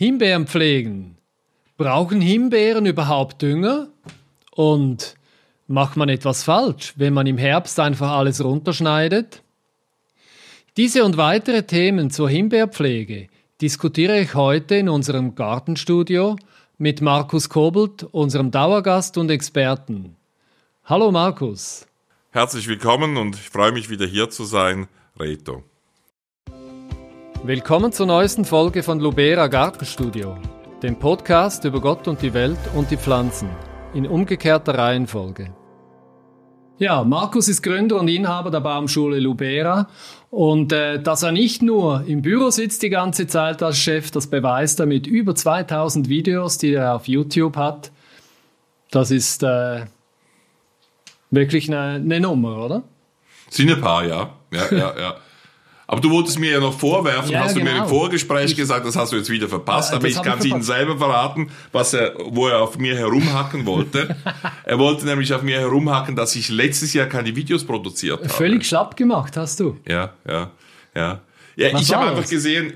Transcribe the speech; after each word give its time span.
Himbeeren 0.00 0.46
pflegen. 0.46 1.16
Brauchen 1.76 2.20
Himbeeren 2.20 2.86
überhaupt 2.86 3.42
Dünger? 3.42 3.88
Und 4.52 5.16
macht 5.66 5.96
man 5.96 6.08
etwas 6.08 6.44
falsch, 6.44 6.94
wenn 6.94 7.12
man 7.12 7.26
im 7.26 7.36
Herbst 7.36 7.80
einfach 7.80 8.12
alles 8.12 8.44
runterschneidet? 8.44 9.42
Diese 10.76 11.04
und 11.04 11.16
weitere 11.16 11.64
Themen 11.64 12.12
zur 12.12 12.30
Himbeerpflege 12.30 13.26
diskutiere 13.60 14.20
ich 14.20 14.34
heute 14.34 14.76
in 14.76 14.88
unserem 14.88 15.34
Gartenstudio 15.34 16.36
mit 16.76 17.00
Markus 17.00 17.48
Kobelt, 17.48 18.04
unserem 18.04 18.52
Dauergast 18.52 19.18
und 19.18 19.32
Experten. 19.32 20.14
Hallo 20.84 21.10
Markus. 21.10 21.88
Herzlich 22.30 22.68
willkommen 22.68 23.16
und 23.16 23.34
ich 23.34 23.50
freue 23.50 23.72
mich 23.72 23.90
wieder 23.90 24.06
hier 24.06 24.30
zu 24.30 24.44
sein, 24.44 24.86
Reto. 25.18 25.64
Willkommen 27.44 27.92
zur 27.92 28.06
neuesten 28.06 28.44
Folge 28.44 28.82
von 28.82 28.98
Lubera 28.98 29.46
Gartenstudio, 29.46 30.36
dem 30.82 30.98
Podcast 30.98 31.64
über 31.64 31.80
Gott 31.80 32.08
und 32.08 32.20
die 32.20 32.34
Welt 32.34 32.58
und 32.74 32.90
die 32.90 32.96
Pflanzen, 32.96 33.48
in 33.94 34.08
umgekehrter 34.08 34.76
Reihenfolge. 34.76 35.54
Ja, 36.78 37.04
Markus 37.04 37.46
ist 37.46 37.62
Gründer 37.62 38.00
und 38.00 38.08
Inhaber 38.08 38.50
der 38.50 38.60
Baumschule 38.60 39.20
Lubera 39.20 39.88
und 40.30 40.72
äh, 40.72 41.00
dass 41.00 41.22
er 41.22 41.30
nicht 41.30 41.62
nur 41.62 42.04
im 42.06 42.22
Büro 42.22 42.50
sitzt 42.50 42.82
die 42.82 42.90
ganze 42.90 43.28
Zeit 43.28 43.62
als 43.62 43.78
Chef, 43.78 44.10
das 44.10 44.26
beweist 44.26 44.80
er 44.80 44.86
mit 44.86 45.06
über 45.06 45.34
2000 45.34 46.08
Videos, 46.08 46.58
die 46.58 46.74
er 46.74 46.96
auf 46.96 47.06
YouTube 47.06 47.56
hat. 47.56 47.92
Das 48.90 49.12
ist 49.12 49.44
äh, 49.44 49.86
wirklich 51.30 51.68
eine, 51.68 51.94
eine 51.94 52.20
Nummer, 52.20 52.64
oder? 52.64 52.82
Sind 53.48 53.70
ein 53.70 53.80
paar, 53.80 54.04
ja. 54.04 54.30
Ja, 54.50 54.72
ja, 54.72 54.98
ja. 54.98 55.16
Aber 55.90 56.02
du 56.02 56.10
wolltest 56.10 56.38
mir 56.38 56.52
ja 56.52 56.60
noch 56.60 56.78
vorwerfen, 56.78 57.30
ja, 57.30 57.40
hast 57.40 57.54
genau. 57.54 57.64
du 57.64 57.64
mir 57.64 57.70
im 57.70 57.84
genau. 57.84 57.88
Vorgespräch 57.88 58.54
gesagt, 58.54 58.84
das 58.84 58.94
hast 58.94 59.10
du 59.10 59.16
jetzt 59.16 59.30
wieder 59.30 59.48
verpasst, 59.48 59.90
ja, 59.90 59.96
aber 59.96 60.06
ich 60.06 60.22
kann 60.22 60.38
es 60.38 60.44
Ihnen 60.44 60.62
selber 60.62 60.98
verraten, 60.98 61.50
was 61.72 61.94
er, 61.94 62.12
wo 62.26 62.46
er 62.46 62.60
auf 62.60 62.76
mir 62.76 62.94
herumhacken 62.94 63.64
wollte. 63.64 64.14
er 64.64 64.78
wollte 64.78 65.06
nämlich 65.06 65.32
auf 65.32 65.40
mir 65.40 65.58
herumhacken, 65.58 66.14
dass 66.14 66.36
ich 66.36 66.50
letztes 66.50 66.92
Jahr 66.92 67.06
keine 67.06 67.34
Videos 67.34 67.64
produziert 67.64 68.18
habe. 68.20 68.28
Völlig 68.28 68.66
schlapp 68.66 68.98
gemacht 68.98 69.38
hast 69.38 69.60
du. 69.60 69.78
Ja, 69.88 70.12
ja, 70.28 70.50
ja. 70.94 71.22
Ja, 71.56 71.78
ich 71.78 71.92
habe 71.94 72.10
einfach 72.10 72.28
gesehen, 72.28 72.74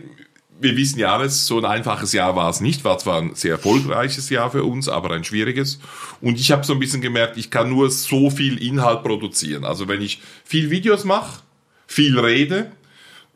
wir 0.58 0.74
wissen 0.74 0.98
ja 0.98 1.14
alles, 1.14 1.46
so 1.46 1.58
ein 1.58 1.66
einfaches 1.66 2.14
Jahr 2.14 2.34
war 2.34 2.48
es 2.48 2.62
nicht, 2.62 2.82
war 2.82 2.96
zwar 2.96 3.20
ein 3.20 3.34
sehr 3.34 3.52
erfolgreiches 3.52 4.30
Jahr 4.30 4.50
für 4.50 4.64
uns, 4.64 4.88
aber 4.88 5.10
ein 5.10 5.24
schwieriges. 5.24 5.80
Und 6.22 6.40
ich 6.40 6.50
habe 6.50 6.64
so 6.64 6.72
ein 6.72 6.78
bisschen 6.78 7.02
gemerkt, 7.02 7.36
ich 7.36 7.50
kann 7.50 7.68
nur 7.68 7.90
so 7.90 8.30
viel 8.30 8.56
Inhalt 8.56 9.02
produzieren. 9.02 9.66
Also 9.66 9.86
wenn 9.86 10.00
ich 10.00 10.22
viel 10.44 10.70
Videos 10.70 11.04
mache, 11.04 11.42
viel 11.86 12.18
rede, 12.18 12.72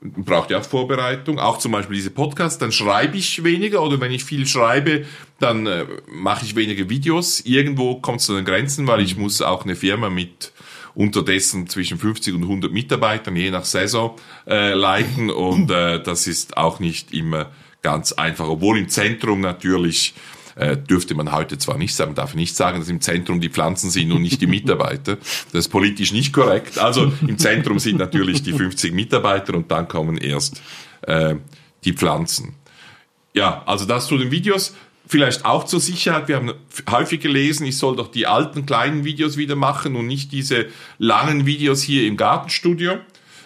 braucht 0.00 0.50
ja 0.50 0.58
auch 0.58 0.64
Vorbereitung, 0.64 1.38
auch 1.38 1.58
zum 1.58 1.72
Beispiel 1.72 1.96
diese 1.96 2.10
Podcasts, 2.10 2.58
dann 2.58 2.72
schreibe 2.72 3.16
ich 3.16 3.42
weniger 3.44 3.82
oder 3.82 4.00
wenn 4.00 4.12
ich 4.12 4.24
viel 4.24 4.46
schreibe, 4.46 5.06
dann 5.40 5.66
äh, 5.66 5.86
mache 6.06 6.44
ich 6.44 6.54
weniger 6.54 6.88
Videos. 6.88 7.40
Irgendwo 7.40 7.96
kommt 7.96 8.20
es 8.20 8.26
zu 8.26 8.34
den 8.34 8.44
Grenzen, 8.44 8.86
weil 8.86 9.00
ich 9.00 9.16
muss 9.16 9.42
auch 9.42 9.64
eine 9.64 9.74
Firma 9.74 10.10
mit 10.10 10.52
unterdessen 10.94 11.68
zwischen 11.68 11.98
50 11.98 12.34
und 12.34 12.42
100 12.42 12.72
Mitarbeitern, 12.72 13.36
je 13.36 13.50
nach 13.50 13.64
Saison, 13.64 14.16
äh, 14.46 14.72
leiten 14.72 15.30
und 15.30 15.70
äh, 15.70 16.02
das 16.02 16.26
ist 16.26 16.56
auch 16.56 16.80
nicht 16.80 17.12
immer 17.12 17.50
ganz 17.82 18.12
einfach, 18.12 18.48
obwohl 18.48 18.78
im 18.78 18.88
Zentrum 18.88 19.40
natürlich 19.40 20.14
äh, 20.56 20.76
dürfte 20.76 21.14
man 21.14 21.32
heute 21.32 21.58
zwar 21.58 21.78
nicht 21.78 21.94
sagen, 21.94 22.10
man 22.10 22.16
darf 22.16 22.34
nicht 22.34 22.56
sagen, 22.56 22.80
dass 22.80 22.88
im 22.88 23.00
Zentrum 23.00 23.40
die 23.40 23.50
Pflanzen 23.50 23.90
sind 23.90 24.10
und 24.12 24.22
nicht 24.22 24.40
die 24.40 24.46
Mitarbeiter. 24.46 25.16
Das 25.16 25.66
ist 25.66 25.68
politisch 25.68 26.12
nicht 26.12 26.32
korrekt. 26.32 26.78
Also 26.78 27.12
im 27.26 27.38
Zentrum 27.38 27.78
sind 27.78 27.98
natürlich 27.98 28.42
die 28.42 28.52
50 28.52 28.92
Mitarbeiter 28.92 29.54
und 29.54 29.70
dann 29.70 29.86
kommen 29.86 30.16
erst 30.16 30.62
äh, 31.02 31.36
die 31.84 31.92
Pflanzen. 31.92 32.54
Ja, 33.34 33.62
also 33.66 33.84
das 33.84 34.06
zu 34.06 34.16
den 34.16 34.30
Videos. 34.30 34.74
Vielleicht 35.08 35.44
auch 35.44 35.64
zur 35.64 35.78
Sicherheit, 35.78 36.26
wir 36.26 36.36
haben 36.36 36.52
häufig 36.90 37.20
gelesen, 37.20 37.64
ich 37.64 37.78
soll 37.78 37.94
doch 37.94 38.10
die 38.10 38.26
alten 38.26 38.66
kleinen 38.66 39.04
Videos 39.04 39.36
wieder 39.36 39.54
machen 39.54 39.94
und 39.94 40.08
nicht 40.08 40.32
diese 40.32 40.66
langen 40.98 41.46
Videos 41.46 41.82
hier 41.82 42.08
im 42.08 42.16
Gartenstudio. 42.16 42.94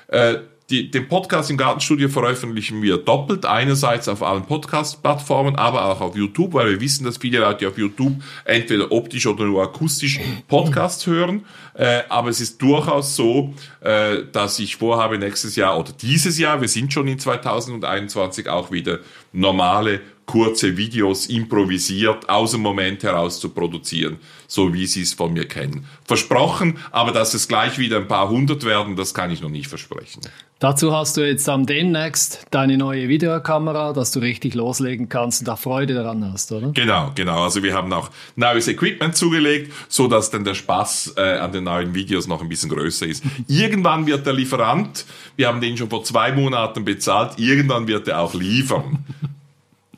Äh, 0.06 0.38
die, 0.70 0.90
den 0.90 1.08
Podcast 1.08 1.50
im 1.50 1.56
Gartenstudio 1.56 2.08
veröffentlichen 2.08 2.80
wir 2.82 2.98
doppelt. 2.98 3.44
Einerseits 3.44 4.08
auf 4.08 4.22
allen 4.22 4.44
Podcast-Plattformen, 4.44 5.56
aber 5.56 5.84
auch 5.86 6.00
auf 6.00 6.16
YouTube, 6.16 6.54
weil 6.54 6.70
wir 6.70 6.80
wissen, 6.80 7.04
dass 7.04 7.18
viele 7.18 7.40
Leute 7.40 7.68
auf 7.68 7.76
YouTube 7.76 8.14
entweder 8.44 8.92
optisch 8.92 9.26
oder 9.26 9.44
nur 9.44 9.62
akustisch 9.62 10.20
Podcasts 10.48 11.06
hören. 11.06 11.44
Äh, 11.74 12.02
aber 12.08 12.28
es 12.28 12.40
ist 12.40 12.62
durchaus 12.62 13.16
so, 13.16 13.52
äh, 13.80 14.18
dass 14.32 14.58
ich 14.58 14.76
vorhabe, 14.76 15.18
nächstes 15.18 15.56
Jahr 15.56 15.78
oder 15.78 15.92
dieses 15.92 16.38
Jahr, 16.38 16.60
wir 16.60 16.68
sind 16.68 16.92
schon 16.92 17.08
in 17.08 17.18
2021, 17.18 18.48
auch 18.48 18.70
wieder 18.70 19.00
normale 19.32 20.00
kurze 20.30 20.76
Videos 20.76 21.26
improvisiert 21.26 22.28
aus 22.28 22.52
dem 22.52 22.60
Moment 22.60 23.02
heraus 23.02 23.40
zu 23.40 23.48
produzieren, 23.48 24.18
so 24.46 24.72
wie 24.72 24.86
Sie 24.86 25.02
es 25.02 25.12
von 25.12 25.32
mir 25.32 25.48
kennen. 25.48 25.86
Versprochen, 26.04 26.78
aber 26.92 27.10
dass 27.10 27.34
es 27.34 27.48
gleich 27.48 27.78
wieder 27.78 27.96
ein 27.96 28.06
paar 28.06 28.28
hundert 28.28 28.64
werden, 28.64 28.94
das 28.94 29.12
kann 29.12 29.32
ich 29.32 29.42
noch 29.42 29.48
nicht 29.50 29.66
versprechen. 29.66 30.20
Dazu 30.60 30.94
hast 30.94 31.16
du 31.16 31.26
jetzt 31.26 31.48
am 31.48 31.64
demnächst 31.64 32.46
deine 32.50 32.76
neue 32.76 33.08
Videokamera, 33.08 33.92
dass 33.92 34.12
du 34.12 34.20
richtig 34.20 34.54
loslegen 34.54 35.08
kannst 35.08 35.40
und 35.40 35.48
da 35.48 35.56
Freude 35.56 35.94
daran 35.94 36.30
hast, 36.32 36.52
oder? 36.52 36.70
Genau, 36.72 37.10
genau. 37.14 37.42
Also 37.44 37.62
wir 37.62 37.74
haben 37.74 37.92
auch 37.92 38.10
neues 38.36 38.68
Equipment 38.68 39.16
zugelegt, 39.16 39.72
so 39.88 40.06
dass 40.06 40.30
dann 40.30 40.44
der 40.44 40.54
Spaß 40.54 41.14
äh, 41.16 41.38
an 41.38 41.50
den 41.52 41.64
neuen 41.64 41.94
Videos 41.94 42.28
noch 42.28 42.42
ein 42.42 42.48
bisschen 42.48 42.68
größer 42.68 43.06
ist. 43.06 43.24
Irgendwann 43.48 44.06
wird 44.06 44.26
der 44.26 44.34
Lieferant, 44.34 45.06
wir 45.34 45.48
haben 45.48 45.62
den 45.62 45.76
schon 45.78 45.88
vor 45.88 46.04
zwei 46.04 46.30
Monaten 46.30 46.84
bezahlt, 46.84 47.38
irgendwann 47.38 47.88
wird 47.88 48.06
er 48.06 48.20
auch 48.20 48.34
liefern. 48.34 49.04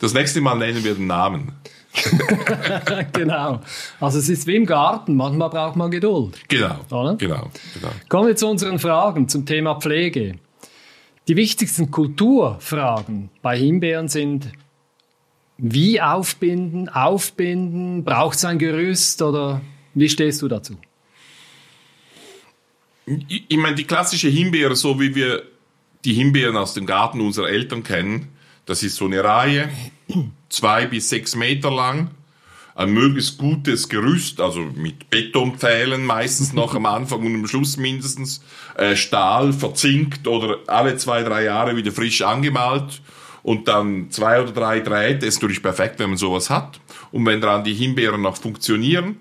Das 0.03 0.15
nächste 0.15 0.41
Mal 0.41 0.57
nennen 0.57 0.83
wir 0.83 0.97
den 0.97 1.07
Namen. 1.07 1.53
genau. 3.13 3.61
Also 4.01 4.19
es 4.19 4.29
ist 4.29 4.49
wie 4.49 4.57
im 4.57 4.67
Garten, 4.67 5.15
manchmal 5.15 5.49
braucht 5.49 5.77
man 5.77 5.93
Geduld. 5.93 6.41
Genau, 6.49 6.81
oder? 6.91 7.15
genau, 7.15 7.53
genau. 7.73 7.93
Kommen 8.09 8.27
wir 8.27 8.35
zu 8.35 8.49
unseren 8.49 8.81
Fragen 8.81 9.29
zum 9.29 9.47
Thema 9.47 9.77
Pflege. 9.77 10.41
Die 11.29 11.37
wichtigsten 11.37 11.93
Kulturfragen 11.93 13.31
bei 13.43 13.57
Himbeeren 13.57 14.09
sind, 14.09 14.49
wie 15.57 16.01
aufbinden, 16.01 16.89
aufbinden, 16.89 18.03
braucht 18.03 18.39
es 18.39 18.45
ein 18.45 18.59
Gerüst 18.59 19.23
oder 19.23 19.61
wie 19.95 20.09
stehst 20.09 20.43
du 20.43 20.49
dazu? 20.49 20.79
Ich, 23.07 23.45
ich 23.47 23.57
meine, 23.57 23.77
die 23.77 23.85
klassische 23.85 24.29
Himbeere, 24.29 24.75
so 24.75 24.99
wie 24.99 25.15
wir 25.15 25.45
die 26.05 26.15
Himbeeren 26.15 26.57
aus 26.57 26.75
dem 26.75 26.87
Garten 26.87 27.21
unserer 27.21 27.51
Eltern 27.51 27.85
kennen, 27.85 28.33
das 28.67 28.83
ist 28.83 28.97
so 28.97 29.07
eine 29.07 29.23
Reihe, 29.23 29.69
zwei 30.49 30.87
bis 30.87 31.09
sechs 31.09 31.35
Meter 31.37 31.71
lang, 31.71 32.11
ein 32.75 32.93
möglichst 32.93 33.39
gutes 33.39 33.89
Gerüst, 33.89 34.41
also 34.41 34.61
mit 34.61 35.11
Betonpfählen 35.11 36.05
meistens 36.05 36.53
noch 36.55 36.75
am 36.75 36.87
Anfang 36.87 37.21
und 37.21 37.35
am 37.35 37.47
Schluss 37.47 37.77
mindestens, 37.77 38.43
äh, 38.77 38.97
Stahl 38.97 39.53
verzinkt 39.53 40.27
oder 40.27 40.59
alle 40.67 40.97
zwei, 40.97 41.23
drei 41.23 41.45
Jahre 41.45 41.77
wieder 41.77 41.93
frisch 41.93 42.23
angemalt. 42.23 43.01
Und 43.45 43.67
dann 43.67 44.09
zwei 44.11 44.41
oder 44.41 44.53
drei 44.53 44.79
Drähte. 44.79 45.27
Ist 45.27 45.43
natürlich 45.43 45.63
perfekt, 45.65 45.99
wenn 45.99 46.11
man 46.11 46.17
sowas 46.17 46.49
hat. 46.49 46.79
Und 47.11 47.27
wenn 47.27 47.41
dann 47.41 47.65
die 47.65 47.75
Himbeeren 47.75 48.23
noch 48.23 48.37
funktionieren 48.37 49.17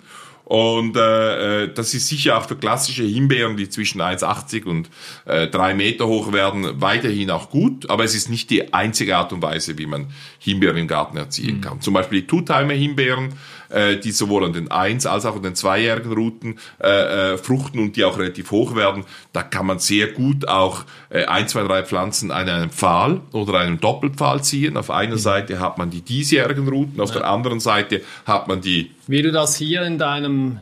und 0.52 0.98
äh, 0.98 1.64
äh, 1.64 1.74
das 1.74 1.94
ist 1.94 2.10
sicher 2.10 2.38
auch 2.38 2.46
für 2.46 2.58
klassische 2.58 3.06
Himbeeren, 3.06 3.56
die 3.56 3.70
zwischen 3.70 4.02
1,80 4.02 4.66
und 4.66 4.90
äh, 5.24 5.48
3 5.48 5.74
Meter 5.76 6.08
hoch 6.08 6.34
werden, 6.34 6.82
weiterhin 6.82 7.32
auch 7.32 7.50
gut. 7.50 7.90
Aber 7.90 8.04
es 8.04 8.16
ist 8.16 8.30
nicht 8.30 8.50
die 8.50 8.74
einzige 8.74 9.16
Art 9.16 9.32
und 9.32 9.42
Weise, 9.42 9.78
wie 9.78 9.86
man 9.86 10.08
Himbeeren 10.40 10.76
im 10.76 10.90
Garten 10.90 11.16
erzielen 11.16 11.60
mhm. 11.60 11.62
kann. 11.62 11.80
Zum 11.80 11.94
Beispiel 11.94 12.20
die 12.20 12.28
Tutheimer 12.28 12.74
Himbeeren 12.74 13.30
äh, 13.72 13.98
die 13.98 14.12
sowohl 14.12 14.46
an 14.46 14.54
den 14.54 14.72
eins 14.72 15.06
als 15.06 15.26
auch 15.26 15.36
an 15.36 15.44
den 15.44 15.56
zweijährigen 15.56 16.14
Routen 16.14 16.60
äh, 16.82 17.34
äh, 17.34 17.38
fruchten 17.38 17.80
und 17.80 17.96
die 17.96 18.04
auch 18.04 18.18
relativ 18.18 18.52
hoch 18.52 18.76
werden. 18.76 19.06
Da 19.34 19.44
kann 19.44 19.66
man 19.66 19.80
sehr 19.80 20.08
gut 20.08 20.48
auch 20.48 20.86
äh, 21.10 21.26
ein, 21.26 21.48
zwei, 21.48 21.64
drei 21.64 21.84
Pflanzen 21.84 22.32
an 22.32 22.50
einem 22.50 22.70
Pfahl 22.70 23.22
oder 23.32 23.60
einem 23.60 23.80
Doppelpfahl 23.80 24.44
ziehen. 24.44 24.78
Auf 24.78 24.92
einer 24.92 25.16
mhm. 25.16 25.20
Seite 25.20 25.60
hat 25.60 25.78
man 25.78 25.90
die 25.90 26.02
diesjährigen 26.02 26.68
Routen, 26.68 27.00
auf 27.02 27.10
ja. 27.14 27.20
der 27.20 27.30
anderen 27.30 27.60
Seite 27.60 28.02
hat 28.26 28.48
man 28.48 28.62
die. 28.62 28.92
Wie 29.08 29.22
du 29.22 29.32
das 29.32 29.56
hier 29.56 29.84
in 29.84 29.98
deinem 29.98 30.60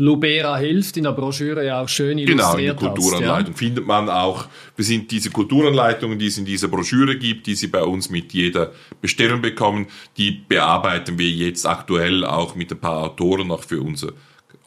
Lubera 0.00 0.56
hilft 0.56 0.96
in 0.96 1.02
der 1.02 1.12
Broschüre 1.12 1.66
ja 1.66 1.82
auch 1.82 1.88
schön 1.88 2.18
illustriert 2.18 2.38
Genau, 2.38 2.56
in 2.56 2.64
der 2.66 2.74
Kulturanleitung 2.76 3.54
ja. 3.54 3.58
findet 3.58 3.86
man 3.86 4.08
auch, 4.08 4.46
wir 4.76 4.84
sind 4.84 5.10
diese 5.10 5.30
Kulturanleitungen, 5.30 6.20
die 6.20 6.28
es 6.28 6.38
in 6.38 6.44
dieser 6.44 6.68
Broschüre 6.68 7.18
gibt, 7.18 7.48
die 7.48 7.56
Sie 7.56 7.66
bei 7.66 7.82
uns 7.82 8.08
mit 8.08 8.32
jeder 8.32 8.70
Bestellung 9.00 9.42
bekommen, 9.42 9.88
die 10.16 10.30
bearbeiten 10.30 11.18
wir 11.18 11.28
jetzt 11.28 11.66
aktuell 11.66 12.24
auch 12.24 12.54
mit 12.54 12.70
ein 12.70 12.78
paar 12.78 12.98
Autoren 12.98 13.48
noch 13.48 13.64
für 13.64 13.82
unser 13.82 14.12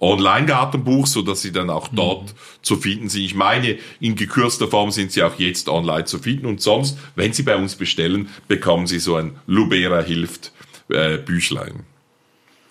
Online-Gartenbuch, 0.02 1.08
so 1.08 1.22
dass 1.22 1.44
sie 1.44 1.52
dann 1.52 1.70
auch 1.70 1.88
dort 1.88 2.24
mhm. 2.24 2.38
zu 2.64 2.76
finden 2.76 3.08
sind. 3.08 3.22
Ich 3.22 3.36
meine, 3.36 3.78
in 4.00 4.16
gekürzter 4.16 4.68
Form 4.68 4.92
sind 4.92 5.12
sie 5.12 5.24
auch 5.24 5.40
jetzt 5.40 5.70
online 5.70 6.06
zu 6.06 6.20
finden 6.20 6.48
und 6.48 6.60
sonst, 6.60 6.98
wenn 7.16 7.32
Sie 7.32 7.44
bei 7.44 7.56
uns 7.56 7.76
bestellen, 7.76 8.30
bekommen 8.48 8.88
Sie 8.88 9.00
so 9.00 9.16
ein 9.16 9.38
Lubera 9.48 10.02
hilft 10.02 10.52
äh, 10.90 11.18
Büchlein. 11.18 11.86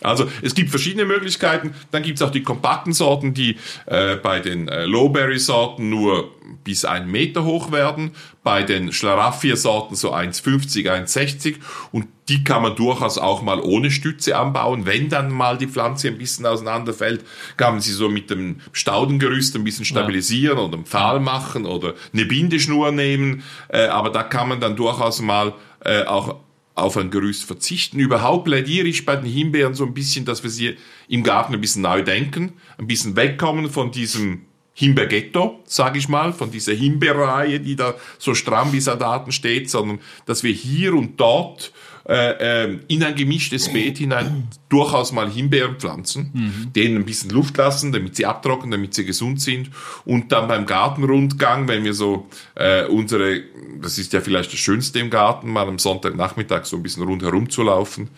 Also 0.03 0.29
es 0.43 0.55
gibt 0.55 0.71
verschiedene 0.71 1.05
Möglichkeiten. 1.05 1.75
Dann 1.91 2.03
gibt 2.03 2.19
es 2.19 2.23
auch 2.23 2.31
die 2.31 2.43
kompakten 2.43 2.93
Sorten, 2.93 3.35
die 3.35 3.57
äh, 3.87 4.17
bei 4.17 4.41
den 4.41 4.69
äh, 4.69 4.87
Lowberry-Sorten 4.87 5.89
nur 5.89 6.31
bis 6.65 6.85
einen 6.85 7.11
Meter 7.11 7.45
hoch 7.45 7.73
werden, 7.73 8.13
bei 8.43 8.63
den 8.63 8.93
Schlaraffia-Sorten 8.93 9.95
so 9.95 10.13
1,50, 10.13 10.91
1,60 10.91 11.57
und 11.93 12.07
die 12.29 12.45
kann 12.45 12.63
man 12.63 12.77
durchaus 12.77 13.19
auch 13.19 13.43
mal 13.43 13.61
ohne 13.61 13.91
Stütze 13.91 14.37
anbauen. 14.37 14.87
Wenn 14.87 15.09
dann 15.09 15.31
mal 15.31 15.59
die 15.59 15.67
Pflanze 15.67 16.09
ein 16.09 16.19
bisschen 16.19 16.47
auseinanderfällt, 16.47 17.25
kann 17.57 17.75
man 17.75 17.81
sie 17.81 17.93
so 17.93 18.09
mit 18.09 18.31
dem 18.31 18.61
Staudengerüst 18.73 19.57
ein 19.57 19.65
bisschen 19.65 19.85
stabilisieren 19.85 20.59
ja. 20.59 20.65
oder 20.65 20.75
einen 20.75 20.87
Pfahl 20.87 21.21
machen 21.21 21.67
oder 21.67 21.95
eine 22.13 22.25
Bindeschnur 22.25 22.93
nehmen. 22.93 23.43
Äh, 23.69 23.87
aber 23.87 24.11
da 24.11 24.23
kann 24.23 24.49
man 24.49 24.61
dann 24.61 24.77
durchaus 24.77 25.21
mal 25.21 25.55
äh, 25.85 26.05
auch 26.05 26.37
auf 26.81 26.97
ein 26.97 27.11
Gerüst 27.11 27.45
verzichten. 27.45 27.99
Überhaupt 27.99 28.45
plädiere 28.45 28.89
ich 28.89 29.05
bei 29.07 29.17
den 29.17 29.31
Himbeeren 29.31 29.75
so 29.75 29.85
ein 29.85 29.95
bisschen, 29.95 30.25
dass 30.25 30.43
wir 30.43 30.51
sie 30.51 30.77
im 31.09 31.23
Garten 31.23 31.55
ein 31.55 31.61
bisschen 31.61 31.83
neu 31.83 32.03
denken, 32.03 32.55
ein 32.79 32.87
bisschen 32.87 33.17
wegkommen 33.17 33.71
von 33.71 33.91
diesem 33.91 34.43
Himbeerghetto, 34.75 35.61
sage 35.65 35.99
ich 35.99 36.09
mal, 36.09 36.33
von 36.33 36.51
dieser 36.51 36.73
Himbeerreihe, 36.73 37.61
die 37.61 37.77
da 37.77 37.95
so 38.19 38.35
stramm 38.35 38.73
wie 38.73 38.81
Sadaten 38.81 39.33
steht, 39.33 39.69
sondern 39.69 40.01
dass 40.27 40.43
wir 40.43 40.53
hier 40.53 40.95
und 40.95 41.21
dort 41.21 41.73
äh, 42.11 42.65
äh, 42.65 42.79
in 42.89 43.05
ein 43.05 43.15
gemischtes 43.15 43.73
Beet 43.73 43.99
hinein 43.99 44.49
durchaus 44.69 45.13
mal 45.13 45.31
Himbeeren 45.31 45.77
pflanzen, 45.77 46.31
mhm. 46.33 46.73
denen 46.73 46.97
ein 46.97 47.05
bisschen 47.05 47.31
Luft 47.31 47.57
lassen, 47.57 47.93
damit 47.93 48.17
sie 48.17 48.27
abtrocknen, 48.27 48.73
damit 48.73 48.95
sie 48.95 49.05
gesund 49.05 49.41
sind 49.41 49.71
und 50.05 50.33
dann 50.33 50.49
beim 50.49 50.67
Gartenrundgang, 50.67 51.69
wenn 51.69 51.85
wir 51.85 51.95
so 51.95 52.29
äh, 52.57 52.85
unsere, 52.87 53.43
das 53.81 53.97
ist 53.99 54.13
ja 54.13 54.21
vielleicht 54.21 54.53
das 54.53 54.59
Schönste 54.59 54.99
im 54.99 55.09
Garten, 55.09 55.53
mal 55.53 55.69
am 55.69 55.79
Sonntagnachmittag 55.79 56.65
so 56.65 56.79
ein 56.79 56.83
bisschen 56.83 57.05
rundherum 57.05 57.49
zu 57.49 57.63
laufen. 57.63 58.09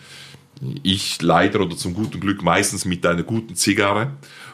Ich 0.81 1.21
leider 1.21 1.61
oder 1.61 1.77
zum 1.77 1.93
guten 1.93 2.19
Glück 2.19 2.41
meistens 2.41 2.85
mit 2.85 3.05
einer 3.05 3.21
guten 3.21 3.53
Zigarre 3.53 4.13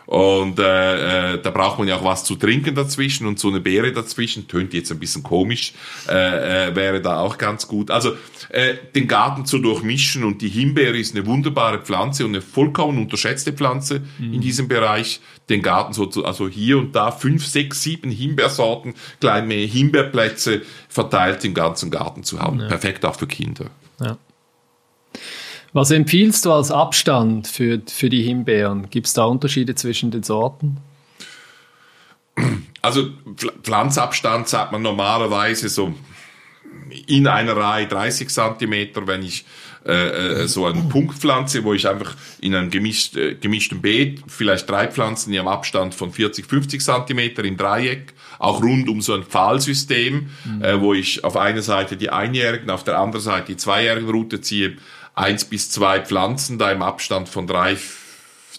und 0.10 0.58
äh, 0.58 1.34
äh, 1.36 1.40
da 1.40 1.52
braucht 1.52 1.78
man 1.78 1.88
ja 1.88 1.98
auch 1.98 2.04
was 2.04 2.24
zu 2.24 2.36
trinken 2.36 2.74
dazwischen 2.74 3.28
und 3.28 3.38
so 3.38 3.50
eine 3.50 3.60
Beere 3.60 3.92
dazwischen, 3.92 4.48
tönt 4.48 4.74
jetzt 4.74 4.92
ein 4.92 4.98
bisschen 4.98 5.22
komisch, 5.22 5.74
äh, 6.08 6.70
äh, 6.70 6.76
wäre 6.76 7.00
da 7.00 7.20
auch 7.20 7.38
ganz 7.38 7.68
gut. 7.68 7.92
Also 7.92 8.14
äh, 8.50 8.74
den 8.96 9.08
Garten 9.08 9.46
zu 9.46 9.60
durchmischen 9.60 10.24
und 10.24 10.42
die 10.42 10.50
Himbeere 10.50 10.98
ist 10.98 11.16
eine 11.16 11.28
wunderbare 11.28 11.78
Pflanze 11.78 12.26
und 12.26 12.32
eine 12.32 12.42
vollkommen 12.42 12.98
unterschätzte 12.98 13.54
Pflanze 13.54 14.02
mhm. 14.18 14.34
in 14.34 14.42
diesem 14.42 14.68
Bereich. 14.68 15.22
Den 15.48 15.62
Garten 15.62 15.94
so 15.94 16.08
zu, 16.08 16.26
also 16.26 16.50
hier 16.50 16.80
und 16.80 16.96
da 16.96 17.12
fünf, 17.12 17.46
sechs, 17.46 17.84
sieben 17.84 18.10
Himbeersorten, 18.10 18.96
kleine 19.22 19.54
Himbeerplätze 19.54 20.64
verteilt 20.88 21.46
im 21.46 21.54
ganzen 21.54 21.92
Garten 21.92 22.24
zu 22.24 22.40
haben. 22.40 22.62
Ja. 22.62 22.68
Perfekt 22.68 23.06
auch 23.06 23.16
für 23.16 23.28
Kinder. 23.28 23.70
Ja. 24.02 24.18
Was 25.74 25.92
empfiehlst 25.92 26.46
du 26.46 26.52
als 26.52 26.72
Abstand 26.72 27.48
für, 27.48 27.82
für 27.88 28.10
die 28.10 28.24
Himbeeren? 28.24 28.90
Gibt 28.90 29.08
es 29.08 29.14
da 29.14 29.26
Unterschiede 29.26 29.76
zwischen 29.76 30.12
den 30.12 30.24
Sorten? 30.24 30.78
Also 32.82 33.10
Pflanzabstand 33.64 34.48
sagt 34.48 34.72
man 34.72 34.82
normalerweise 34.82 35.70
so 35.70 35.94
in 37.08 37.28
einer 37.28 37.56
Reihe 37.56 37.88
30 37.88 38.30
Zentimeter, 38.30 39.06
wenn 39.06 39.22
ich 39.22 39.46
äh, 39.86 40.42
äh, 40.44 40.48
so 40.48 40.66
eine 40.66 40.82
Punktpflanze, 40.82 41.64
wo 41.64 41.74
ich 41.74 41.88
einfach 41.88 42.16
in 42.42 42.54
einem 42.54 42.70
gemischt, 42.70 43.16
äh, 43.16 43.36
gemischten 43.36 43.82
Beet 43.82 44.22
vielleicht 44.28 44.70
drei 44.70 44.88
Pflanzen 44.88 45.34
im 45.34 45.48
Abstand 45.48 45.96
von 45.96 46.12
40, 46.12 46.46
50 46.46 46.82
Zentimeter 46.82 47.44
im 47.44 47.58
Dreieck, 47.58 48.14
auch 48.40 48.62
rund 48.62 48.90
um 48.90 49.02
so 49.02 49.14
ein 49.14 49.24
Pfahlsystem, 49.24 50.30
mhm. 50.44 50.64
äh, 50.64 50.82
wo 50.82 50.94
ich 50.94 51.24
auf 51.24 51.38
einer 51.38 51.62
Seite 51.62 51.96
die 51.96 52.10
einjährigen, 52.10 52.70
auf 52.70 52.84
der 52.84 53.00
anderen 53.00 53.24
Seite 53.24 53.48
die 53.54 53.58
zweijährigen 53.58 54.10
Route 54.10 54.42
ziehe, 54.42 54.78
eins 55.20 55.46
bis 55.46 55.70
zwei 55.70 56.00
Pflanzen 56.02 56.58
da 56.58 56.72
im 56.72 56.82
Abstand 56.82 57.28
von 57.28 57.46
drei, 57.46 57.78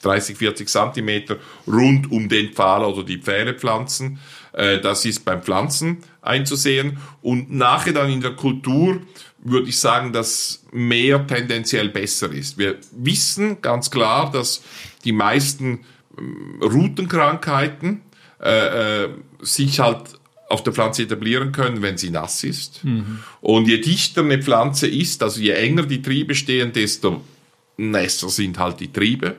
30, 0.03 0.37
40 0.37 0.69
Zentimeter 0.69 1.37
rund 1.67 2.11
um 2.11 2.29
den 2.29 2.53
Pfahl 2.53 2.85
oder 2.85 3.03
die 3.03 3.19
Pfähle 3.19 3.55
pflanzen. 3.55 4.19
Äh, 4.53 4.81
das 4.81 5.05
ist 5.05 5.25
beim 5.25 5.43
Pflanzen 5.43 5.99
einzusehen. 6.21 6.99
Und 7.23 7.51
nachher 7.51 7.93
dann 7.93 8.11
in 8.11 8.21
der 8.21 8.33
Kultur 8.33 9.01
würde 9.43 9.69
ich 9.69 9.79
sagen, 9.79 10.13
dass 10.13 10.65
mehr 10.71 11.27
tendenziell 11.27 11.89
besser 11.89 12.31
ist. 12.31 12.59
Wir 12.59 12.77
wissen 12.93 13.63
ganz 13.63 13.91
klar, 13.91 14.31
dass 14.31 14.63
die 15.05 15.13
meisten 15.13 15.81
ähm, 16.19 16.61
Routenkrankheiten 16.63 18.03
äh, 18.43 19.05
äh, 19.05 19.09
sich 19.41 19.81
halt 19.81 20.20
auf 20.51 20.65
der 20.65 20.73
Pflanze 20.73 21.05
etablieren 21.05 21.53
können, 21.53 21.81
wenn 21.81 21.97
sie 21.97 22.11
nass 22.11 22.43
ist. 22.43 22.85
Mhm. 22.85 23.21
Und 23.41 23.69
je 23.69 23.81
dichter 23.81 24.23
eine 24.23 24.43
Pflanze 24.43 24.89
ist, 24.89 25.23
also 25.23 25.41
je 25.41 25.53
enger 25.53 25.85
die 25.85 26.03
Triebe 26.03 26.35
stehen, 26.35 26.73
desto 26.73 27.23
nässer 27.77 28.29
sind 28.29 28.59
halt 28.59 28.81
die 28.81 28.93
Triebe. 28.93 29.37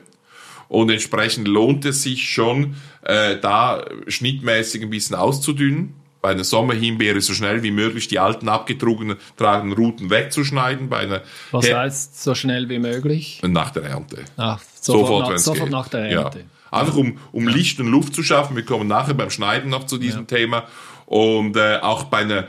Und 0.68 0.90
entsprechend 0.90 1.48
lohnt 1.48 1.84
es 1.84 2.02
sich 2.02 2.30
schon, 2.30 2.76
äh, 3.02 3.36
da 3.38 3.84
schnittmäßig 4.08 4.82
ein 4.82 4.90
bisschen 4.90 5.16
auszudünnen. 5.16 5.94
Bei 6.22 6.30
einer 6.30 6.44
Sommerhimbeere 6.44 7.20
so 7.20 7.34
schnell 7.34 7.64
wie 7.64 7.72
möglich 7.72 8.06
die 8.08 8.20
alten 8.20 8.48
abgetragenen 8.48 9.72
Routen 9.72 10.08
wegzuschneiden. 10.08 10.88
Bei 10.88 10.98
einer 10.98 11.22
Was 11.50 11.70
heißt 11.70 12.22
so 12.22 12.34
schnell 12.36 12.68
wie 12.68 12.78
möglich? 12.78 13.40
Nach 13.42 13.70
der 13.70 13.82
Ernte. 13.82 14.24
Ach, 14.36 14.62
sofort, 14.80 15.06
sofort, 15.06 15.30
nach, 15.30 15.38
sofort 15.38 15.70
nach, 15.70 15.88
der 15.88 16.00
Ernte. 16.04 16.38
Ja. 16.38 16.78
Einfach 16.78 16.96
um, 16.96 17.18
um 17.32 17.48
ja. 17.48 17.54
Licht 17.54 17.80
und 17.80 17.88
Luft 17.88 18.14
zu 18.14 18.22
schaffen. 18.22 18.56
Wir 18.56 18.64
kommen 18.64 18.86
nachher 18.86 19.14
beim 19.14 19.30
Schneiden 19.30 19.68
noch 19.68 19.84
zu 19.86 19.98
diesem 19.98 20.20
ja. 20.20 20.26
Thema. 20.26 20.64
Und 21.06 21.56
äh, 21.56 21.78
auch 21.82 22.04
bei 22.04 22.18
einer 22.18 22.46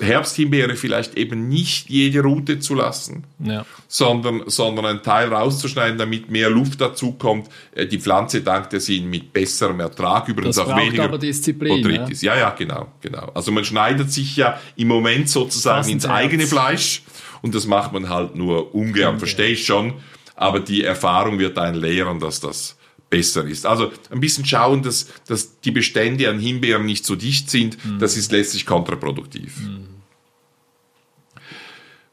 Herbsthimbeere 0.00 0.76
vielleicht 0.76 1.16
eben 1.16 1.48
nicht 1.48 1.88
jede 1.88 2.22
Route 2.22 2.58
zu 2.58 2.74
lassen, 2.74 3.24
ja. 3.38 3.64
sondern, 3.88 4.44
sondern 4.46 4.86
einen 4.86 5.02
Teil 5.02 5.32
rauszuschneiden, 5.32 5.98
damit 5.98 6.30
mehr 6.30 6.50
Luft 6.50 6.80
dazu 6.80 7.12
kommt. 7.12 7.48
Äh, 7.74 7.86
die 7.86 7.98
Pflanze 7.98 8.42
dankt 8.42 8.72
der 8.72 8.80
Sinn 8.80 9.08
mit 9.10 9.32
besserem 9.32 9.80
Ertrag, 9.80 10.28
übrigens 10.28 10.56
das 10.56 10.66
auch 10.66 10.76
weniger 10.76 11.04
aber 11.04 11.18
Disziplin, 11.18 11.82
Botrytis. 11.82 12.22
Ja? 12.22 12.34
ja, 12.34 12.40
ja, 12.40 12.50
genau, 12.50 12.88
genau. 13.00 13.30
Also 13.34 13.52
man 13.52 13.64
schneidet 13.64 14.12
sich 14.12 14.36
ja 14.36 14.58
im 14.76 14.88
Moment 14.88 15.28
sozusagen 15.28 15.78
Passend 15.78 15.94
ins 15.94 16.06
eigene 16.06 16.46
Fleisch 16.46 17.02
und 17.42 17.54
das 17.54 17.66
macht 17.66 17.92
man 17.92 18.08
halt 18.08 18.34
nur 18.36 18.74
ungern, 18.74 19.10
okay. 19.10 19.18
verstehe 19.18 19.48
ich 19.50 19.66
schon. 19.66 19.94
Aber 20.36 20.60
die 20.60 20.82
Erfahrung 20.82 21.38
wird 21.38 21.58
einen 21.58 21.76
lehren, 21.76 22.18
dass 22.18 22.40
das 22.40 22.76
besser 23.10 23.44
ist. 23.44 23.66
Also 23.66 23.92
ein 24.10 24.20
bisschen 24.20 24.46
schauen, 24.46 24.82
dass, 24.82 25.08
dass 25.26 25.60
die 25.60 25.72
Bestände 25.72 26.30
an 26.30 26.38
Himbeeren 26.38 26.86
nicht 26.86 27.04
so 27.04 27.16
dicht 27.16 27.50
sind, 27.50 27.84
mhm. 27.84 27.98
das 27.98 28.16
ist 28.16 28.32
letztlich 28.32 28.64
kontraproduktiv. 28.64 29.58
Mhm. 29.58 29.86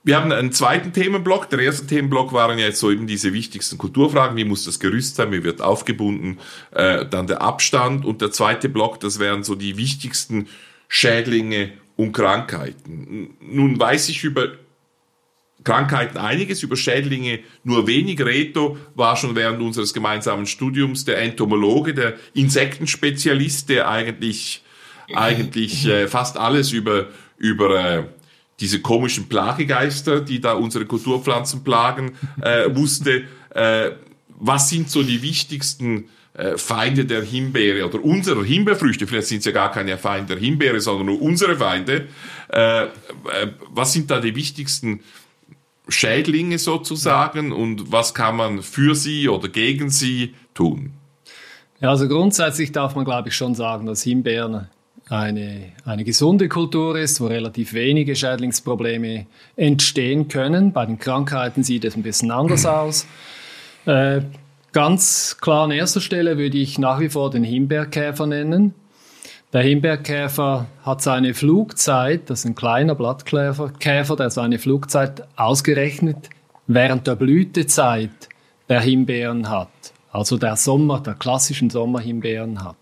Wir 0.07 0.15
haben 0.15 0.31
einen 0.31 0.53
zweiten 0.53 0.93
Themenblock. 0.93 1.49
Der 1.49 1.59
erste 1.59 1.85
Themenblock 1.85 2.31
waren 2.31 2.57
ja 2.57 2.67
jetzt 2.67 2.79
so 2.79 2.89
eben 2.89 3.07
diese 3.07 3.33
wichtigsten 3.33 3.77
Kulturfragen. 3.77 4.37
Wie 4.37 4.45
muss 4.45 4.63
das 4.63 4.79
Gerüst 4.79 5.17
sein? 5.17 5.33
Wie 5.33 5.43
wird 5.43 5.61
aufgebunden? 5.61 6.39
Äh, 6.71 7.05
dann 7.07 7.27
der 7.27 7.41
Abstand. 7.41 8.05
Und 8.05 8.21
der 8.21 8.31
zweite 8.31 8.69
Block, 8.69 9.01
das 9.01 9.19
wären 9.19 9.43
so 9.43 9.53
die 9.53 9.75
wichtigsten 9.75 10.47
Schädlinge 10.87 11.73
und 11.97 12.13
Krankheiten. 12.13 13.35
Nun 13.41 13.77
weiß 13.77 14.07
ich 14.07 14.23
über 14.23 14.53
Krankheiten 15.65 16.17
einiges, 16.17 16.63
über 16.63 16.77
Schädlinge 16.77 17.39
nur 17.65 17.85
wenig. 17.85 18.21
Reto 18.21 18.77
war 18.95 19.17
schon 19.17 19.35
während 19.35 19.61
unseres 19.61 19.93
gemeinsamen 19.93 20.45
Studiums 20.45 21.03
der 21.03 21.17
Entomologe, 21.17 21.93
der 21.93 22.13
Insektenspezialist, 22.33 23.67
der 23.67 23.89
eigentlich, 23.89 24.63
eigentlich 25.13 25.85
äh, 25.85 26.07
fast 26.07 26.37
alles 26.37 26.71
über, 26.71 27.07
über 27.37 27.97
äh, 27.97 28.03
diese 28.59 28.81
komischen 28.81 29.29
Plagegeister, 29.29 30.21
die 30.21 30.41
da 30.41 30.53
unsere 30.53 30.85
Kulturpflanzen 30.85 31.63
plagen, 31.63 32.13
äh, 32.41 32.75
wusste. 32.75 33.23
Äh, 33.51 33.91
was 34.39 34.69
sind 34.69 34.89
so 34.89 35.03
die 35.03 35.21
wichtigsten 35.21 36.09
äh, 36.33 36.57
Feinde 36.57 37.05
der 37.05 37.23
Himbeere 37.23 37.85
oder 37.85 38.03
unserer 38.03 38.43
Himbeerfrüchte, 38.43 39.07
vielleicht 39.07 39.27
sind 39.27 39.39
es 39.39 39.45
ja 39.45 39.51
gar 39.51 39.71
keine 39.71 39.97
Feinde 39.97 40.35
der 40.35 40.43
Himbeere, 40.43 40.79
sondern 40.79 41.07
nur 41.07 41.21
unsere 41.21 41.55
Feinde. 41.55 42.07
Äh, 42.49 42.83
äh, 42.83 42.87
was 43.69 43.93
sind 43.93 44.11
da 44.11 44.19
die 44.19 44.35
wichtigsten 44.35 45.01
Schädlinge 45.87 46.59
sozusagen 46.59 47.51
und 47.51 47.91
was 47.91 48.13
kann 48.13 48.35
man 48.35 48.61
für 48.61 48.93
sie 48.93 49.29
oder 49.29 49.47
gegen 49.47 49.89
sie 49.89 50.35
tun? 50.53 50.93
Ja, 51.79 51.89
also 51.89 52.07
grundsätzlich 52.07 52.71
darf 52.71 52.95
man, 52.95 53.05
glaube 53.05 53.29
ich, 53.29 53.35
schon 53.35 53.55
sagen, 53.55 53.85
dass 53.85 54.03
Himbeeren 54.03 54.67
eine, 55.09 55.71
eine 55.85 56.03
gesunde 56.03 56.49
Kultur 56.49 56.97
ist, 56.97 57.21
wo 57.21 57.27
relativ 57.27 57.73
wenige 57.73 58.15
Schädlingsprobleme 58.15 59.25
entstehen 59.55 60.27
können. 60.27 60.73
Bei 60.73 60.85
den 60.85 60.99
Krankheiten 60.99 61.63
sieht 61.63 61.85
es 61.85 61.95
ein 61.95 62.03
bisschen 62.03 62.31
anders 62.31 62.65
aus. 62.65 63.05
Äh, 63.85 64.21
ganz 64.73 65.37
klar 65.39 65.63
an 65.63 65.71
erster 65.71 66.01
Stelle 66.01 66.37
würde 66.37 66.57
ich 66.57 66.77
nach 66.77 66.99
wie 66.99 67.09
vor 67.09 67.29
den 67.29 67.43
Himbeerkäfer 67.43 68.27
nennen. 68.27 68.73
Der 69.53 69.61
Himbeerkäfer 69.61 70.65
hat 70.83 71.01
seine 71.01 71.33
Flugzeit, 71.33 72.29
das 72.29 72.39
ist 72.39 72.45
ein 72.45 72.55
kleiner 72.55 72.95
Blattkäfer, 72.95 73.71
Käfer, 73.79 74.17
der 74.17 74.29
seine 74.29 74.59
Flugzeit 74.59 75.23
ausgerechnet 75.37 76.29
während 76.67 77.07
der 77.07 77.15
Blütezeit 77.15 78.11
der 78.67 78.81
Himbeeren 78.81 79.49
hat. 79.49 79.69
Also 80.11 80.37
der 80.37 80.57
Sommer, 80.57 80.99
der 80.99 81.13
klassischen 81.13 81.69
Sommerhimbeeren 81.69 82.63
hat. 82.63 82.75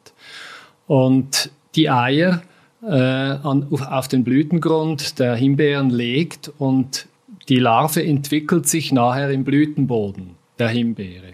Und 0.88 1.51
die 1.75 1.89
Eier 1.89 2.41
äh, 2.82 2.88
an, 2.88 3.67
auf 3.72 4.08
den 4.08 4.24
Blütengrund 4.24 5.20
der 5.20 5.36
Himbeeren 5.36 5.89
legt 5.89 6.51
und 6.58 7.08
die 7.50 7.60
Larve 7.60 8.03
entwickelt 8.03 8.67
sich 8.67 8.91
nachher 8.91 9.29
im 9.29 9.44
Blütenboden. 9.44 10.36
der 10.58 10.70
Himbeere. 10.70 11.34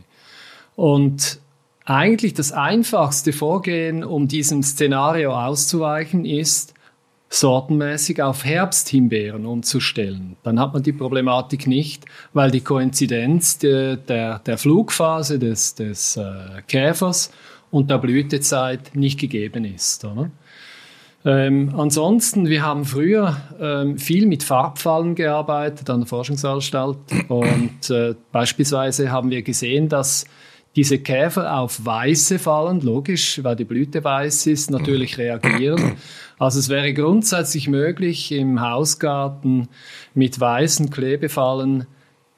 Und 0.76 1.40
eigentlich 1.86 2.34
das 2.34 2.52
einfachste 2.52 3.34
Vorgehen, 3.34 4.04
um 4.04 4.28
diesem 4.28 4.64
Szenario 4.64 5.34
auszuweichen, 5.34 6.26
ist, 6.26 6.74
sortenmäßig 7.34 8.22
auf 8.22 8.44
Herbsthimbeeren 8.44 9.46
umzustellen. 9.46 10.36
Dann 10.44 10.60
hat 10.60 10.74
man 10.74 10.84
die 10.84 10.92
Problematik 10.92 11.66
nicht, 11.66 12.06
weil 12.34 12.52
die 12.52 12.60
Koinzidenz 12.60 13.58
der, 13.58 13.96
der, 13.96 14.40
der 14.40 14.58
Flugphase 14.58 15.40
des, 15.40 15.74
des 15.76 16.18
äh, 16.18 16.62
Käfers 16.68 17.32
und 17.72 17.90
der 17.90 17.98
Blütezeit 17.98 18.96
nicht 18.96 19.20
gegeben 19.20 19.66
ist. 19.66 20.06
Oder? 20.06 20.30
Ähm, 21.24 21.74
ansonsten, 21.78 22.48
wir 22.48 22.64
haben 22.64 22.86
früher 22.86 23.38
ähm, 23.60 23.98
viel 23.98 24.26
mit 24.26 24.44
Farbfallen 24.44 25.16
gearbeitet 25.16 25.90
an 25.90 26.02
der 26.02 26.08
Forschungsanstalt 26.08 26.98
und 27.30 27.90
äh, 27.90 28.16
beispielsweise 28.32 29.12
haben 29.12 29.30
wir 29.30 29.44
gesehen, 29.44 29.88
dass 29.88 30.26
diese 30.76 31.00
Käfer 31.00 31.60
auf 31.60 31.86
weiße 31.86 32.40
Fallen, 32.40 32.80
logisch, 32.82 33.44
weil 33.44 33.56
die 33.56 33.66
Blüte 33.66 34.04
weiß 34.04 34.48
ist, 34.48 34.72
natürlich 34.72 35.18
reagieren. 35.18 35.94
Also 36.40 36.60
es 36.60 36.70
wäre 36.70 36.94
grundsätzlich 36.94 37.68
möglich, 37.68 38.32
im 38.32 38.62
Hausgarten 38.62 39.68
mit 40.14 40.40
weißen 40.40 40.90
Klebefallen 40.90 41.86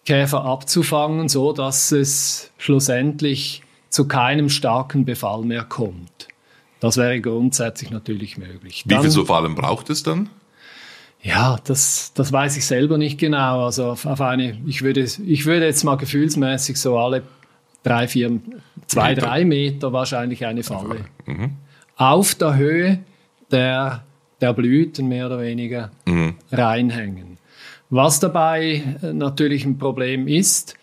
Käfer 0.06 0.44
abzufangen, 0.44 1.30
so 1.30 1.54
dass 1.54 1.92
es 1.92 2.52
schlussendlich 2.58 3.62
zu 3.94 4.08
keinem 4.08 4.50
starken 4.50 5.06
Befall 5.06 5.44
mehr 5.44 5.64
kommt. 5.64 6.28
Das 6.80 6.98
wäre 6.98 7.22
grundsätzlich 7.22 7.92
natürlich 7.92 8.40
möglich. 8.40 8.84
Wie 8.88 8.96
viele 8.96 9.12
so 9.12 9.24
Fallen 9.24 9.54
braucht 9.54 9.92
es 9.92 10.02
dann? 10.02 10.30
Ja, 11.22 11.58
das, 11.64 12.12
das 12.16 12.34
weiß 12.34 12.58
ich 12.58 12.66
selber 12.66 12.98
nicht 12.98 13.20
genau. 13.20 13.66
Also 13.66 13.92
auf, 13.92 14.08
auf 14.08 14.20
eine, 14.20 14.60
ich 14.66 14.82
würde, 14.82 15.02
ich 15.04 15.46
würde 15.46 15.68
jetzt 15.68 15.84
mal 15.84 15.96
gefühlsmäßig 15.96 16.78
so 16.78 16.98
alle 16.98 17.22
drei, 17.84 18.08
vier, 18.08 18.42
zwei, 18.88 19.10
Meter. 19.10 19.22
drei 19.28 19.46
Meter 19.46 19.94
wahrscheinlich 19.94 20.44
eine 20.44 20.64
Falle. 20.64 21.06
Mhm. 21.28 21.52
Auf 21.96 22.34
der 22.34 22.56
Höhe 22.56 23.00
der, 23.52 24.04
der 24.42 24.54
Blüten 24.54 25.08
mehr 25.08 25.28
oder 25.28 25.40
weniger 25.40 25.92
mhm. 26.06 26.36
reinhängen. 26.52 27.38
Was 27.92 28.20
dabei 28.20 28.82
äh, 29.04 29.14
natürlich 29.14 29.66
ein 29.66 29.78
Problem 29.78 30.28
ist, 30.28 30.74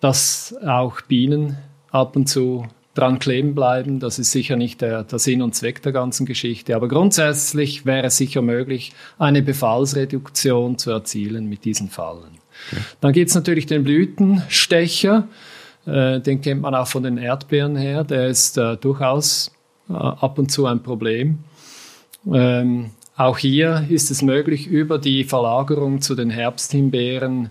dass 0.00 0.56
auch 0.64 1.02
Bienen 1.02 1.58
ab 1.94 2.16
und 2.16 2.28
zu 2.28 2.66
dran 2.94 3.18
kleben 3.18 3.54
bleiben. 3.54 4.00
Das 4.00 4.18
ist 4.18 4.32
sicher 4.32 4.56
nicht 4.56 4.80
der, 4.80 5.04
der, 5.04 5.18
Sinn 5.18 5.42
und 5.42 5.54
Zweck 5.54 5.82
der 5.82 5.92
ganzen 5.92 6.26
Geschichte. 6.26 6.74
Aber 6.74 6.88
grundsätzlich 6.88 7.86
wäre 7.86 8.06
es 8.06 8.16
sicher 8.16 8.42
möglich, 8.42 8.92
eine 9.18 9.42
Befallsreduktion 9.42 10.76
zu 10.78 10.90
erzielen 10.90 11.48
mit 11.48 11.64
diesen 11.64 11.88
Fallen. 11.88 12.38
Okay. 12.72 12.82
Dann 13.00 13.12
gibt 13.12 13.28
es 13.28 13.34
natürlich 13.34 13.66
den 13.66 13.84
Blütenstecher. 13.84 15.28
Äh, 15.86 16.20
den 16.20 16.40
kennt 16.40 16.62
man 16.62 16.74
auch 16.74 16.88
von 16.88 17.02
den 17.02 17.16
Erdbeeren 17.16 17.76
her. 17.76 18.04
Der 18.04 18.28
ist 18.28 18.58
äh, 18.58 18.76
durchaus 18.76 19.52
äh, 19.88 19.92
ab 19.92 20.38
und 20.38 20.50
zu 20.50 20.66
ein 20.66 20.82
Problem. 20.82 21.40
Ähm, 22.32 22.90
auch 23.16 23.38
hier 23.38 23.86
ist 23.88 24.10
es 24.10 24.22
möglich, 24.22 24.66
über 24.66 24.98
die 24.98 25.24
Verlagerung 25.24 26.00
zu 26.00 26.14
den 26.16 26.30
Herbsthimbeeren 26.30 27.50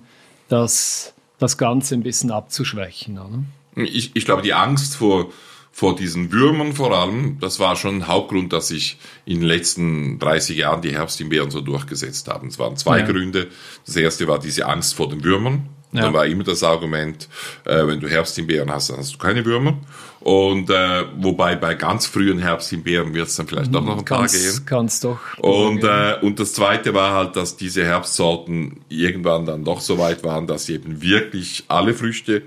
das, 0.50 1.14
das 1.38 1.58
Ganze 1.58 1.96
ein 1.96 2.04
bisschen 2.04 2.32
abzuschwächen. 2.32 3.18
Oder? 3.18 3.44
Ich, 3.76 4.16
ich 4.16 4.26
glaube, 4.26 4.42
die 4.42 4.54
Angst 4.54 4.96
vor, 4.96 5.32
vor 5.72 5.96
diesen 5.96 6.32
Würmern 6.32 6.74
vor 6.74 6.92
allem, 6.92 7.40
das 7.40 7.60
war 7.60 7.76
schon 7.76 7.98
ein 7.98 8.08
Hauptgrund, 8.08 8.54
dass 8.54 8.68
sich 8.68 8.98
in 9.26 9.40
den 9.40 9.48
letzten 9.48 10.20
30 10.20 10.58
Jahren 10.58 10.82
die 10.82 10.94
Herbsthimbeeren 10.94 11.50
so 11.50 11.62
durchgesetzt 11.62 12.28
haben. 12.28 12.48
Es 12.48 12.60
waren 12.60 12.78
zwei 12.78 13.00
ja. 13.00 13.06
Gründe. 13.06 13.48
Das 13.86 13.96
erste 13.96 14.28
war 14.28 14.40
diese 14.40 14.68
Angst 14.68 14.94
vor 14.96 15.10
den 15.10 15.24
Würmern. 15.24 15.68
Ja. 15.94 16.02
Dann 16.02 16.14
war 16.14 16.26
immer 16.26 16.44
das 16.44 16.64
Argument, 16.64 17.28
äh, 17.66 17.86
wenn 17.86 18.00
du 18.00 18.10
Herbsthimbeeren 18.10 18.72
hast, 18.72 18.90
dann 18.90 18.98
hast 18.98 19.14
du 19.14 19.18
keine 19.20 19.46
Würmer. 19.46 19.78
Und 20.22 20.70
äh, 20.70 21.06
wobei 21.18 21.56
bei 21.56 21.76
ganz 21.76 22.08
frühen 22.08 22.40
Herbsthimbeeren 22.40 23.14
wird 23.14 23.28
es 23.28 23.36
dann 23.36 23.48
vielleicht 23.48 23.74
doch 23.74 23.84
noch 23.84 24.00
ein 24.00 24.06
kann's, 24.06 24.34
paar 24.34 24.42
gehen. 24.42 24.66
Kann's 24.66 25.00
doch. 25.02 25.20
Und, 25.38 25.84
äh, 25.84 26.16
und 26.22 26.40
das 26.40 26.54
zweite 26.54 26.94
war 26.94 27.14
halt, 27.14 27.36
dass 27.36 27.58
diese 27.58 27.84
Herbstsorten 27.84 28.82
irgendwann 28.90 29.46
dann 29.46 29.64
doch 29.64 29.82
so 29.82 30.00
weit 30.00 30.24
waren, 30.24 30.48
dass 30.48 30.66
sie 30.66 30.76
eben 30.76 31.02
wirklich 31.02 31.66
alle 31.68 31.94
Früchte 31.94 32.44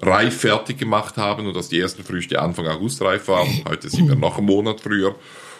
reif 0.00 0.40
fertig 0.40 0.78
gemacht 0.78 1.16
haben 1.16 1.46
und 1.46 1.56
dass 1.56 1.68
die 1.68 1.80
ersten 1.80 2.04
Früchte 2.04 2.40
Anfang 2.40 2.66
August 2.66 3.02
reif 3.02 3.28
waren. 3.28 3.48
Heute 3.68 3.90
sind 3.90 4.08
wir 4.08 4.16
noch 4.16 4.38
einen 4.38 4.46
Monat 4.46 4.80
früher. 4.80 5.14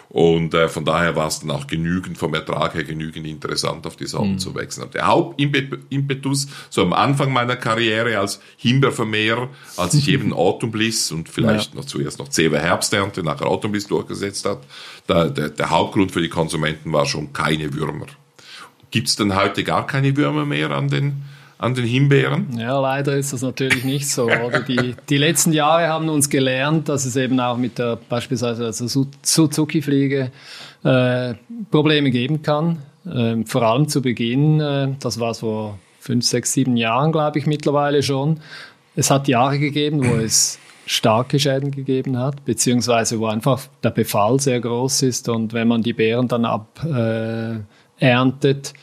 Und 0.09 0.55
äh, 0.55 0.67
von 0.69 0.85
daher 0.85 1.15
war 1.15 1.27
es 1.27 1.41
dann 1.41 1.51
auch 1.51 1.67
genügend 1.67 2.17
vom 2.17 2.33
Ertrag 2.33 2.73
her 2.73 2.83
genügend 2.83 3.27
interessant, 3.27 3.85
auf 3.85 3.95
die 3.95 4.07
Sorten 4.07 4.33
mhm. 4.33 4.39
zu 4.39 4.55
wechseln. 4.55 4.89
Der 4.91 5.05
Hauptimpetus, 5.05 6.47
so 6.71 6.81
am 6.81 6.93
Anfang 6.93 7.31
meiner 7.31 7.55
Karriere 7.55 8.17
als 8.17 8.41
Himbeervermehrer, 8.57 9.49
als 9.77 9.93
ich 9.93 10.07
eben 10.09 10.33
Autumn 10.33 10.71
Bliss 10.71 11.11
und 11.11 11.29
vielleicht 11.29 11.73
ja. 11.73 11.79
noch 11.79 11.85
zuerst 11.85 12.17
noch 12.17 12.29
Zewe 12.29 12.59
Herbsternte, 12.59 13.21
nachher 13.21 13.45
Autumn 13.45 13.71
Bliss 13.71 13.85
durchgesetzt 13.85 14.45
hat, 14.45 14.63
da, 15.05 15.29
der, 15.29 15.49
der 15.49 15.69
Hauptgrund 15.69 16.11
für 16.11 16.21
die 16.21 16.29
Konsumenten 16.29 16.91
war 16.91 17.05
schon 17.05 17.31
keine 17.31 17.71
Würmer. 17.75 18.07
Gibt 18.89 19.09
es 19.09 19.15
denn 19.15 19.35
heute 19.35 19.63
gar 19.63 19.85
keine 19.85 20.17
Würmer 20.17 20.45
mehr 20.45 20.71
an 20.71 20.87
den 20.87 21.21
an 21.59 21.75
den 21.75 21.85
Himbeeren? 21.85 22.57
Ja, 22.57 22.79
leider 22.79 23.15
ist 23.17 23.33
das 23.33 23.41
natürlich 23.41 23.83
nicht 23.83 24.09
so. 24.09 24.29
Die, 24.67 24.95
die 25.09 25.17
letzten 25.17 25.51
Jahre 25.51 25.87
haben 25.87 26.09
uns 26.09 26.29
gelernt, 26.29 26.87
dass 26.89 27.05
es 27.05 27.15
eben 27.17 27.39
auch 27.39 27.57
mit 27.57 27.77
der 27.77 27.99
beispielsweise 28.07 28.63
der 28.63 28.73
Suzuki-Fliege 28.73 30.31
äh, 30.83 31.33
Probleme 31.69 32.11
geben 32.11 32.41
kann. 32.41 32.79
Äh, 33.05 33.43
vor 33.45 33.63
allem 33.63 33.89
zu 33.89 34.01
Beginn, 34.01 34.61
äh, 34.61 34.87
das 35.01 35.19
war 35.19 35.35
vor 35.35 35.77
fünf, 35.99 36.25
sechs, 36.25 36.53
sieben 36.53 36.77
Jahren, 36.77 37.11
glaube 37.11 37.37
ich, 37.39 37.45
mittlerweile 37.45 38.01
schon. 38.03 38.39
Es 38.95 39.11
hat 39.11 39.27
Jahre 39.27 39.59
gegeben, 39.59 40.09
wo 40.09 40.15
es 40.15 40.59
starke 40.85 41.39
Schäden 41.39 41.71
gegeben 41.71 42.17
hat, 42.17 42.45
beziehungsweise 42.45 43.19
wo 43.19 43.27
einfach 43.27 43.67
der 43.83 43.91
Befall 43.91 44.39
sehr 44.39 44.61
groß 44.61 45.03
ist 45.03 45.27
und 45.29 45.53
wenn 45.53 45.67
man 45.67 45.83
die 45.83 45.93
Beeren 45.93 46.27
dann 46.27 46.45
aberntet, 46.45 47.63
äh, 47.99 48.73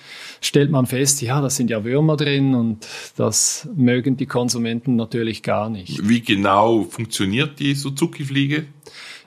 stellt 0.46 0.70
man 0.70 0.86
fest, 0.86 1.22
ja, 1.22 1.40
da 1.40 1.50
sind 1.50 1.70
ja 1.70 1.84
Würmer 1.84 2.16
drin 2.16 2.54
und 2.54 2.86
das 3.16 3.68
mögen 3.74 4.16
die 4.16 4.26
Konsumenten 4.26 4.96
natürlich 4.96 5.42
gar 5.42 5.68
nicht. 5.68 6.08
Wie 6.08 6.20
genau 6.20 6.84
funktioniert 6.84 7.58
die 7.58 7.74
Suzuki-Fliege? 7.74 8.66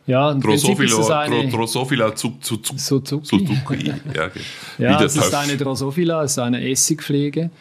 Ja, 0.08 0.34
Drosophila, 0.34 1.20
eine, 1.20 1.50
Drosophila 1.50 2.18
Suzuki. 2.18 2.78
Suzuki. 2.78 3.94
Ja, 4.16 4.26
okay. 4.26 4.40
ja 4.80 5.04
es 5.04 5.16
ist 5.16 5.36
eine 5.36 5.56
Drosophila, 5.56 6.24
es 6.24 6.32
ist 6.32 6.40
eine 6.40 6.68
Essigfliege. 6.68 7.52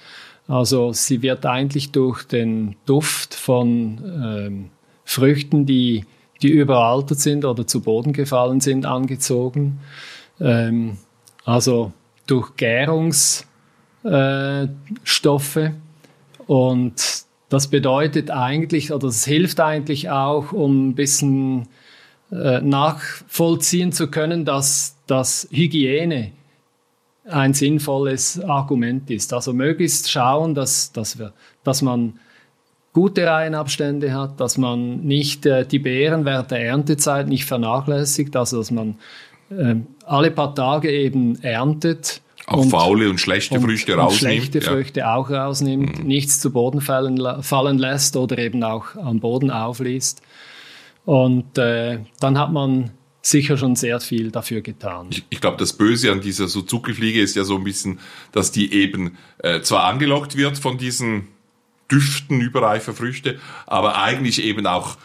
Also 0.47 0.95
sie 0.95 1.21
wird 1.21 1.45
eigentlich 1.45 1.93
durch 1.93 2.25
den 2.25 2.77
Duft 2.87 3.35
von 3.35 4.01
ähm, 4.25 4.71
Früchten, 5.05 5.67
die, 5.67 6.07
die 6.41 6.49
überaltert 6.49 7.19
sind 7.19 7.45
oder 7.45 7.67
zu 7.67 7.83
Boden 7.83 8.15
gefallen 8.15 8.61
sind, 8.61 8.87
angezogen. 8.87 9.81
Ähm, 10.41 10.97
also 11.45 11.93
durch 12.27 12.57
Gärungsstoffe. 12.57 13.48
Äh, 14.09 14.69
und 16.47 16.95
das 17.49 17.69
bedeutet 17.69 18.31
eigentlich, 18.31 18.93
oder 18.93 19.07
das 19.09 19.25
hilft 19.25 19.61
eigentlich 19.61 20.11
auch, 20.11 20.53
um 20.53 20.89
ein 20.89 20.95
bisschen 20.95 21.69
äh, 22.31 22.61
nachvollziehen 22.61 23.93
zu 23.93 24.09
können, 24.11 24.45
dass, 24.45 24.97
dass 25.07 25.49
Hygiene 25.51 26.33
ein 27.31 27.55
sinnvolles 27.55 28.41
Argument 28.43 29.11
ist. 29.11 29.33
Also 29.33 29.53
möglichst 29.53 30.11
schauen, 30.11 30.55
dass, 30.55 30.93
dass, 30.93 31.19
wir, 31.19 31.33
dass 31.65 31.83
man 31.83 32.19
gute 32.93 33.27
Reihenabstände 33.27 34.13
hat, 34.13 34.41
dass 34.41 34.59
man 34.59 35.01
nicht 35.01 35.47
äh, 35.47 35.67
die 35.67 35.79
Beeren 35.79 36.25
während 36.25 36.51
der 36.51 36.65
Erntezeit 36.65 37.29
nicht 37.29 37.45
vernachlässigt, 37.45 38.35
also 38.37 38.59
dass 38.59 38.71
man 38.71 38.97
ähm, 39.51 39.87
alle 40.05 40.31
paar 40.31 40.55
Tage 40.55 40.91
eben 40.91 41.41
erntet. 41.43 42.23
Auch 42.49 42.63
und, 42.63 42.71
faule 42.71 43.11
und 43.11 43.21
schlechte 43.21 43.57
und, 43.57 43.63
Früchte 43.63 43.93
und 43.95 44.01
rausnimmt. 44.01 44.21
schlechte 44.21 44.59
ja. 44.61 44.71
Früchte 44.71 45.09
auch 45.11 45.31
rausnimmt, 45.31 45.99
mhm. 45.99 46.07
nichts 46.07 46.41
zu 46.41 46.51
Boden 46.51 46.81
fallen, 46.81 47.43
fallen 47.43 47.79
lässt 47.79 48.17
oder 48.17 48.39
eben 48.39 48.65
auch 48.65 48.97
am 48.97 49.21
Boden 49.21 49.51
aufliest. 49.51 50.23
Und 51.05 51.59
äh, 51.59 52.01
dann 52.21 52.39
hat 52.39 52.53
man 52.53 52.91
sicher 53.21 53.57
schon 53.59 53.77
sehr 53.77 54.01
viel 54.01 54.31
dafür 54.31 54.63
getan. 54.63 55.09
Ich, 55.11 55.25
ich 55.29 55.41
glaube, 55.41 55.59
das 55.59 55.75
Böse 55.75 56.11
an 56.11 56.21
dieser 56.21 56.49
Suzuki-Fliege 56.49 57.21
ist 57.21 57.37
ja 57.37 57.45
so 57.45 57.57
ein 57.57 57.65
bisschen, 57.65 58.01
dass 58.33 58.51
die 58.51 58.73
eben 58.73 59.19
äh, 59.39 59.61
zwar 59.61 59.85
angelockt 59.85 60.37
wird 60.37 60.59
von 60.59 60.79
diesen 60.79 61.29
Düften 61.91 62.41
überreifer 62.41 62.95
Früchte, 62.95 63.39
aber 63.67 64.01
eigentlich 64.01 64.43
eben 64.43 64.67
auch 64.67 64.97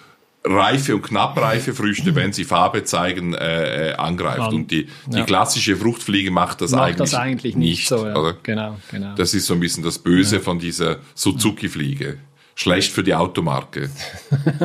reife 0.45 0.95
und 0.95 1.03
knappreife 1.03 1.73
Früchte, 1.73 2.15
wenn 2.15 2.33
sie 2.33 2.43
Farbe 2.43 2.83
zeigen, 2.83 3.33
äh, 3.33 3.91
äh, 3.91 3.93
angreift. 3.93 4.51
Und 4.51 4.71
die, 4.71 4.87
die 5.07 5.19
ja. 5.19 5.23
klassische 5.23 5.75
Fruchtfliege 5.75 6.31
macht 6.31 6.61
das, 6.61 6.71
macht 6.71 6.83
eigentlich, 6.83 6.97
das 6.97 7.13
eigentlich 7.13 7.55
nicht. 7.55 7.69
nicht 7.79 7.87
so, 7.87 8.05
ja. 8.05 8.33
Genau, 8.43 8.77
genau. 8.91 9.15
Das 9.15 9.33
ist 9.33 9.45
so 9.45 9.53
ein 9.53 9.59
bisschen 9.59 9.83
das 9.83 9.99
Böse 9.99 10.37
ja. 10.37 10.41
von 10.41 10.59
dieser 10.59 10.97
Suzuki-Fliege. 11.15 12.17
Schlecht 12.55 12.91
für 12.91 13.03
die 13.03 13.15
Automarke. 13.15 13.89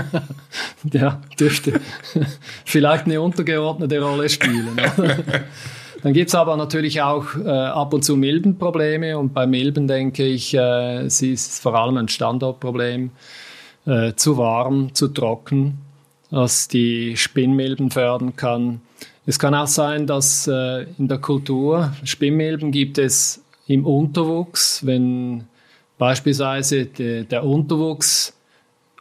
ja, 0.93 1.23
dürfte 1.41 1.81
vielleicht 2.65 3.07
eine 3.07 3.21
untergeordnete 3.21 4.01
Rolle 4.01 4.29
spielen. 4.29 4.77
Dann 6.03 6.13
gibt's 6.13 6.35
aber 6.35 6.57
natürlich 6.57 7.03
auch 7.03 7.35
äh, 7.35 7.49
ab 7.49 7.93
und 7.93 8.05
zu 8.05 8.17
Milbenprobleme 8.17 9.19
und 9.19 9.33
bei 9.35 9.47
Milben 9.47 9.89
denke 9.89 10.25
ich, 10.25 10.55
äh, 10.55 11.09
sie 11.09 11.33
ist 11.33 11.61
vor 11.61 11.75
allem 11.75 11.97
ein 11.97 12.09
Standortproblem. 12.09 13.11
Äh, 13.89 14.15
zu 14.15 14.37
warm, 14.37 14.95
zu 14.95 15.09
trocken, 15.09 15.79
was 16.31 16.69
die 16.69 17.17
Spinnmilben 17.17 17.91
fördern 17.91 18.37
kann. 18.37 18.83
Es 19.25 19.39
kann 19.39 19.55
auch 19.55 19.67
sein, 19.67 20.07
dass 20.07 20.47
äh, 20.47 20.87
in 20.99 21.09
der 21.09 21.19
Kultur 21.19 21.93
Spinnmilben 22.05 22.71
gibt 22.71 22.99
es 22.99 23.43
im 23.67 23.87
Unterwuchs, 23.87 24.85
wenn 24.85 25.45
beispielsweise 25.97 26.85
de, 26.85 27.25
der 27.25 27.45
Unterwuchs 27.45 28.35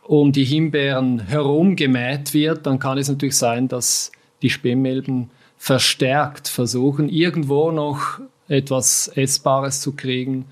um 0.03 0.31
die 0.31 0.45
Himbeeren 0.45 1.19
herum 1.19 1.75
gemäht 1.75 2.33
wird, 2.33 2.65
dann 2.65 2.79
kann 2.79 2.97
es 2.97 3.09
natürlich 3.09 3.35
sein, 3.35 3.67
dass 3.67 4.11
die 4.41 4.49
Spinnmilben 4.49 5.29
verstärkt 5.57 6.47
versuchen, 6.47 7.09
irgendwo 7.09 7.71
noch 7.71 8.19
etwas 8.47 9.09
Essbares 9.09 9.81
zu 9.81 9.93
kriegen, 9.93 10.45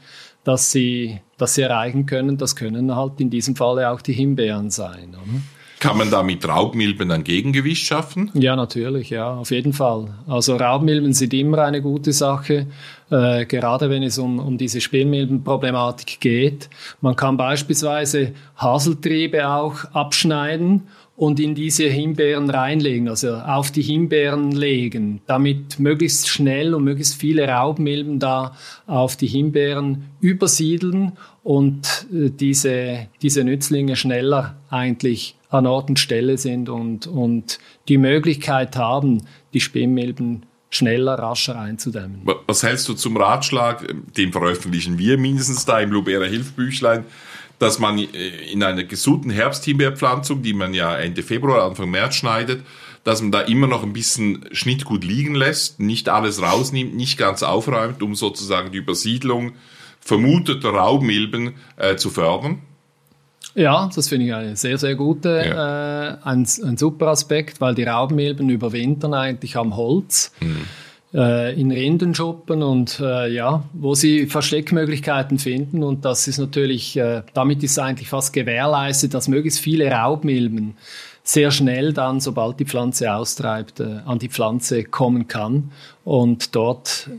das 0.46 0.72
sie, 0.72 1.20
das 1.38 1.56
sie 1.56 1.64
erreichen 1.64 2.06
können. 2.06 2.38
Das 2.38 2.56
können 2.56 2.96
halt 2.96 3.20
in 3.20 3.30
diesem 3.30 3.58
Falle 3.58 3.90
auch 3.90 4.00
die 4.00 4.14
Himbeeren 4.14 4.70
sein. 4.70 5.10
Oder? 5.10 5.42
Kann 5.80 5.98
man 5.98 6.10
da 6.10 6.24
mit 6.24 6.48
Raubmilben 6.48 7.12
ein 7.12 7.24
Gegengewicht 7.24 7.86
schaffen? 7.86 8.32
Ja, 8.34 8.56
natürlich, 8.56 9.10
ja, 9.10 9.36
auf 9.36 9.52
jeden 9.52 9.74
Fall. 9.74 10.08
Also 10.25 10.56
Raubmilben 10.56 11.14
sind 11.14 11.34
immer 11.34 11.60
eine 11.60 11.82
gute 11.82 12.14
Sache, 12.14 12.68
äh, 13.12 13.46
gerade 13.46 13.90
wenn 13.90 14.02
es 14.02 14.18
um, 14.18 14.40
um 14.40 14.58
diese 14.58 14.80
Spielmilbenproblematik 14.80 16.20
geht. 16.22 16.70
Man 17.02 17.16
kann 17.16 17.36
beispielsweise 17.38 18.34
Haseltriebe 18.58 19.48
auch 19.48 19.84
abschneiden 19.94 20.84
und 21.18 21.40
in 21.40 21.56
diese 21.56 21.86
Himbeeren 21.86 22.50
reinlegen, 22.50 23.08
also 23.08 23.36
auf 23.36 23.72
die 23.72 23.82
Himbeeren 23.82 24.52
legen, 24.52 25.22
damit 25.28 25.80
möglichst 25.80 26.28
schnell 26.28 26.74
und 26.74 26.84
möglichst 26.84 27.16
viele 27.16 27.48
Raubmilben 27.48 28.20
da 28.20 28.56
auf 28.86 29.16
die 29.16 29.28
Himbeeren 29.28 30.10
übersiedeln 30.20 31.14
und 31.44 32.08
äh, 32.14 32.30
diese, 32.30 33.08
diese 33.22 33.44
Nützlinge 33.44 33.96
schneller 33.96 34.58
eigentlich 34.70 35.36
an 35.50 35.68
Ort 35.68 35.90
und 35.90 36.00
Stelle 36.00 36.38
sind 36.38 36.68
und, 36.68 37.08
und 37.08 37.60
die 37.88 37.98
Möglichkeit 37.98 38.76
haben, 38.76 39.24
die 39.54 39.62
Spinnmilben 39.62 40.46
schneller, 40.70 41.14
rascher 41.14 41.58
einzudämmen. 41.58 42.22
Was 42.48 42.64
hältst 42.64 42.90
du 42.90 42.94
zum 42.94 43.16
Ratschlag, 43.16 43.88
den 44.18 44.34
veröffentlichen 44.34 44.98
wir 44.98 45.18
mindestens 45.18 45.64
da 45.66 45.80
im 45.80 45.92
Lubera 45.92 46.26
Hilfbüchlein, 46.26 47.06
dass 47.60 47.80
man 47.80 47.98
äh, 47.98 48.06
in 48.52 48.64
einer 48.64 48.84
gesunden 48.84 49.32
Herbsthimbeerpflanzung, 49.32 50.42
die 50.42 50.54
man 50.54 50.74
ja 50.74 50.96
Ende 50.96 51.24
Februar, 51.24 51.64
Anfang 51.64 51.90
März 51.90 52.16
schneidet, 52.16 52.64
dass 53.04 53.22
man 53.22 53.32
da 53.32 53.42
immer 53.42 53.68
noch 53.68 53.84
ein 53.84 53.94
bisschen 53.94 54.46
Schnittgut 54.52 55.04
liegen 55.04 55.36
lässt, 55.36 55.80
nicht 55.80 56.10
alles 56.10 56.42
rausnimmt, 56.42 56.96
nicht 56.96 57.18
ganz 57.18 57.44
aufräumt, 57.44 58.02
um 58.02 58.16
sozusagen 58.16 58.72
die 58.72 58.80
Übersiedlung 58.80 59.54
vermuteter 60.00 60.70
Raubmilben 60.70 61.54
äh, 61.78 61.96
zu 61.96 62.10
fördern? 62.10 62.62
Ja, 63.54 63.90
das 63.96 64.10
finde 64.10 64.26
ich 64.26 64.34
eine 64.34 64.56
sehr, 64.56 64.78
sehr 64.78 64.96
gute, 64.96 65.30
ja. 65.30 66.10
äh, 66.10 66.18
ein, 66.24 66.48
ein 66.64 66.78
super 66.78 67.08
Aspekt, 67.08 67.62
weil 67.62 67.74
die 67.74 67.84
Raubmilben 67.84 68.50
überwintern 68.50 69.14
eigentlich 69.14 69.56
am 69.56 69.76
Holz. 69.76 70.34
Mhm 70.42 70.66
äh, 71.16 71.60
in 71.60 71.72
Rindenschuppen 71.72 72.62
und 72.62 73.00
äh, 73.00 73.34
ja, 73.34 73.64
wo 73.74 73.96
sie 73.96 74.28
Versteckmöglichkeiten 74.28 75.40
finden. 75.40 75.82
Und 75.84 76.06
das 76.06 76.28
ist 76.28 76.38
natürlich, 76.38 76.98
äh, 76.98 77.24
damit 77.34 77.64
ist 77.64 77.80
eigentlich 77.80 78.10
fast 78.10 78.34
gewährleistet, 78.34 79.14
dass 79.14 79.28
möglichst 79.28 79.60
viele 79.60 79.90
Raubmilben 79.90 80.76
sehr 81.24 81.50
schnell 81.50 81.94
dann, 81.94 82.20
sobald 82.20 82.60
die 82.60 82.66
Pflanze 82.66 83.14
austreibt, 83.14 83.80
äh, 83.80 84.00
an 84.06 84.20
die 84.20 84.30
Pflanze 84.30 84.84
kommen 84.84 85.28
kann. 85.28 85.72
Und 86.04 86.56
dort 86.56 87.10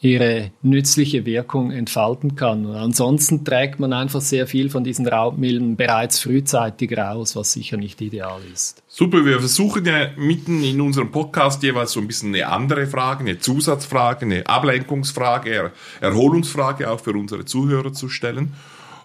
ihre 0.00 0.50
nützliche 0.62 1.24
Wirkung 1.24 1.70
entfalten 1.70 2.36
kann. 2.36 2.66
Und 2.66 2.76
ansonsten 2.76 3.44
trägt 3.44 3.80
man 3.80 3.92
einfach 3.92 4.20
sehr 4.20 4.46
viel 4.46 4.68
von 4.68 4.84
diesen 4.84 5.08
Raubmilben 5.08 5.76
bereits 5.76 6.20
frühzeitig 6.20 6.96
raus, 6.96 7.34
was 7.34 7.52
sicher 7.52 7.78
nicht 7.78 8.00
ideal 8.02 8.40
ist. 8.52 8.82
Super, 8.88 9.24
wir 9.24 9.38
versuchen 9.38 9.86
ja 9.86 10.10
mitten 10.16 10.62
in 10.62 10.80
unserem 10.80 11.10
Podcast 11.10 11.62
jeweils 11.62 11.92
so 11.92 12.00
ein 12.00 12.06
bisschen 12.06 12.34
eine 12.34 12.46
andere 12.48 12.86
Frage, 12.86 13.20
eine 13.20 13.38
Zusatzfrage, 13.38 14.26
eine 14.26 14.46
Ablenkungsfrage, 14.46 15.72
Erholungsfrage 16.00 16.90
auch 16.90 17.00
für 17.00 17.12
unsere 17.12 17.46
Zuhörer 17.46 17.92
zu 17.92 18.10
stellen. 18.10 18.52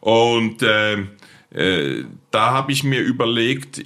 Und 0.01 0.61
äh, 0.61 0.97
äh, 1.53 2.05
da 2.31 2.51
habe 2.51 2.71
ich 2.71 2.83
mir 2.83 3.01
überlegt, 3.01 3.81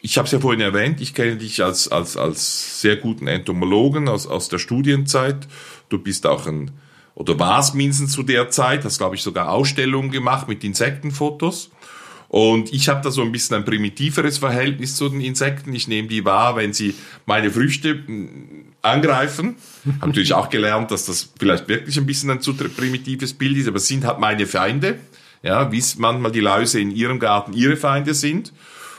ich 0.00 0.16
habe 0.16 0.26
es 0.26 0.32
ja 0.32 0.40
vorhin 0.40 0.60
erwähnt, 0.60 1.00
ich 1.00 1.14
kenne 1.14 1.36
dich 1.36 1.62
als, 1.62 1.88
als, 1.88 2.16
als 2.16 2.80
sehr 2.80 2.96
guten 2.96 3.26
Entomologen 3.26 4.08
aus, 4.08 4.26
aus 4.26 4.48
der 4.48 4.58
Studienzeit 4.58 5.48
Du 5.88 5.98
bist 5.98 6.26
auch 6.26 6.46
ein, 6.46 6.70
oder 7.14 7.38
warst 7.38 7.74
mindestens 7.74 8.12
zu 8.12 8.22
der 8.22 8.50
Zeit, 8.50 8.84
hast, 8.84 8.98
glaube 8.98 9.16
ich, 9.16 9.22
sogar 9.22 9.50
Ausstellungen 9.50 10.10
gemacht 10.10 10.48
mit 10.48 10.62
Insektenfotos. 10.64 11.70
Und 12.28 12.72
ich 12.74 12.90
habe 12.90 13.00
da 13.02 13.10
so 13.10 13.22
ein 13.22 13.32
bisschen 13.32 13.56
ein 13.56 13.64
primitiveres 13.64 14.36
Verhältnis 14.36 14.96
zu 14.96 15.08
den 15.08 15.22
Insekten. 15.22 15.74
Ich 15.74 15.88
nehme 15.88 16.08
die 16.08 16.26
wahr, 16.26 16.56
wenn 16.56 16.74
sie 16.74 16.94
meine 17.24 17.50
Früchte 17.50 18.02
hm, 18.04 18.66
angreifen. 18.82 19.56
Habe 20.00 20.08
natürlich 20.08 20.34
auch 20.34 20.50
gelernt, 20.50 20.90
dass 20.90 21.06
das 21.06 21.32
vielleicht 21.38 21.68
wirklich 21.68 21.96
ein 21.96 22.04
bisschen 22.04 22.30
ein 22.30 22.42
zu 22.42 22.54
primitives 22.54 23.32
Bild 23.32 23.56
ist, 23.56 23.66
aber 23.66 23.78
es 23.78 23.88
sind 23.88 24.04
halt 24.04 24.20
meine 24.20 24.46
Feinde. 24.46 24.98
Ja, 25.42 25.72
wie 25.72 25.82
manchmal 25.96 26.32
die 26.32 26.40
Läuse 26.40 26.80
in 26.80 26.90
ihrem 26.90 27.18
Garten 27.18 27.54
ihre 27.54 27.76
Feinde 27.76 28.12
sind 28.12 28.52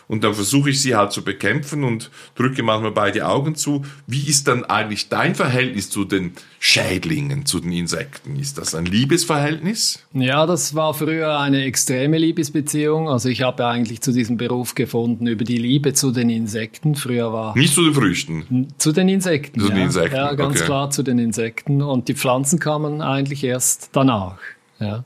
und 0.10 0.24
dann 0.24 0.34
versuche 0.34 0.72
ich 0.72 0.82
sie 0.82 0.95
halt 0.95 1.12
zu 1.12 1.24
bekämpfen 1.24 1.84
und 1.84 2.10
drücke 2.34 2.63
manchmal 2.63 2.91
beide 2.91 3.28
Augen 3.28 3.54
zu. 3.54 3.86
Wie 4.08 4.28
ist 4.28 4.48
dann 4.48 4.65
eigentlich 4.65 5.08
dein 5.08 5.36
Verhältnis 5.36 5.91
zu 5.91 6.04
den 6.04 6.34
Schädlingen, 6.60 7.45
zu 7.45 7.60
den 7.60 7.72
Insekten? 7.72 8.36
Ist 8.36 8.58
das 8.58 8.74
ein 8.74 8.86
Liebesverhältnis? 8.86 10.04
Ja, 10.13 10.48
das 10.48 10.74
war 10.74 10.95
früher 10.95 11.39
eine 11.39 11.63
extreme 11.63 12.17
Liebesbeziehung. 12.17 13.08
Also 13.08 13.30
ich 13.30 13.43
habe 13.43 13.67
eigentlich 13.67 14.02
zu 14.02 14.12
diesem 14.12 14.38
Beruf 14.38 14.74
gefunden 14.74 15.28
über 15.28 15.43
die 15.43 15.60
Liebe 15.60 15.93
zu 15.93 16.10
den 16.10 16.32
Insekten. 16.32 16.95
Früher 16.95 17.32
war 17.32 17.56
nicht 17.56 17.76
zu 17.76 17.84
den 17.84 17.93
Früchten. 17.93 18.67
Zu 18.80 18.91
den 18.91 19.10
Insekten. 19.10 19.60
Zu 19.60 19.67
den 19.67 19.78
ja. 19.78 19.84
Insekten. 19.84 20.15
Ja, 20.15 20.34
ganz 20.34 20.56
okay. 20.56 20.65
klar 20.65 20.89
zu 20.89 21.04
den 21.04 21.19
Insekten. 21.19 21.84
Und 21.84 22.08
die 22.08 22.15
Pflanzen 22.15 22.58
kamen 22.58 23.04
eigentlich 23.04 23.43
erst 23.43 23.89
danach. 23.91 24.39
Ja. 24.80 25.04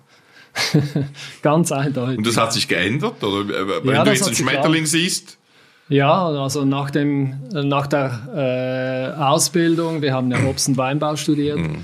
Ganz 1.42 1.72
eindeutig. 1.72 2.18
Und 2.18 2.28
das 2.28 2.38
hat 2.38 2.54
sich 2.54 2.68
geändert? 2.68 3.24
Oder 3.24 3.42
äh, 3.42 3.86
wenn 3.86 3.96
ja, 3.96 4.04
du 4.04 4.12
jetzt 4.12 4.26
einen 4.26 4.36
Schmetterling 4.36 4.86
siehst? 4.86 5.38
Ja, 5.90 6.28
also 6.28 6.64
nach, 6.64 6.92
dem, 6.92 7.36
nach 7.52 7.88
der 7.88 9.14
äh, 9.18 9.22
Ausbildung, 9.22 10.02
wir 10.02 10.14
haben 10.14 10.32
ja 10.32 10.38
Obst- 10.50 10.70
und 10.70 10.78
Weinbau 10.78 11.16
studiert, 11.16 11.58
mhm. 11.58 11.84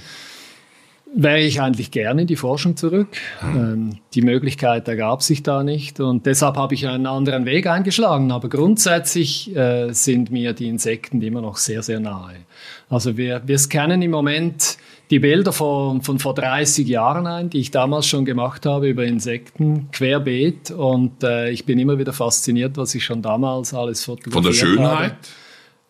wäre 1.13 1.41
ich 1.41 1.61
eigentlich 1.61 1.91
gerne 1.91 2.21
in 2.21 2.27
die 2.27 2.37
Forschung 2.37 2.77
zurück. 2.77 3.09
Mhm. 3.41 3.57
Ähm, 3.57 3.89
die 4.13 4.21
Möglichkeit 4.21 4.87
ergab 4.87 5.21
sich 5.21 5.43
da 5.43 5.63
nicht 5.63 5.99
und 5.99 6.25
deshalb 6.25 6.55
habe 6.55 6.75
ich 6.75 6.87
einen 6.87 7.07
anderen 7.07 7.45
Weg 7.45 7.67
eingeschlagen. 7.67 8.31
Aber 8.31 8.47
grundsätzlich 8.49 9.55
äh, 9.55 9.91
sind 9.91 10.31
mir 10.31 10.53
die 10.53 10.69
Insekten 10.69 11.21
immer 11.21 11.41
noch 11.41 11.57
sehr, 11.57 11.83
sehr 11.83 11.99
nahe. 11.99 12.37
Also 12.89 13.17
wir, 13.17 13.41
wir 13.45 13.59
scannen 13.59 14.01
im 14.01 14.11
Moment 14.11 14.77
die 15.09 15.19
Bilder 15.19 15.51
von, 15.51 16.01
von 16.01 16.19
vor 16.19 16.35
30 16.35 16.87
Jahren 16.87 17.25
ein, 17.25 17.49
die 17.49 17.59
ich 17.59 17.71
damals 17.71 18.05
schon 18.05 18.25
gemacht 18.25 18.65
habe 18.65 18.89
über 18.89 19.05
Insekten, 19.05 19.89
querbeet. 19.91 20.71
Und 20.71 21.23
äh, 21.23 21.49
ich 21.49 21.65
bin 21.65 21.79
immer 21.79 21.97
wieder 21.97 22.13
fasziniert, 22.13 22.77
was 22.77 22.93
ich 22.93 23.03
schon 23.03 23.21
damals 23.21 23.73
alles 23.73 24.05
fotografiert 24.05 24.35
habe. 24.35 24.43
Von 24.43 24.51
der 24.51 24.53
Schönheit? 24.53 25.11
Habe. 25.11 25.15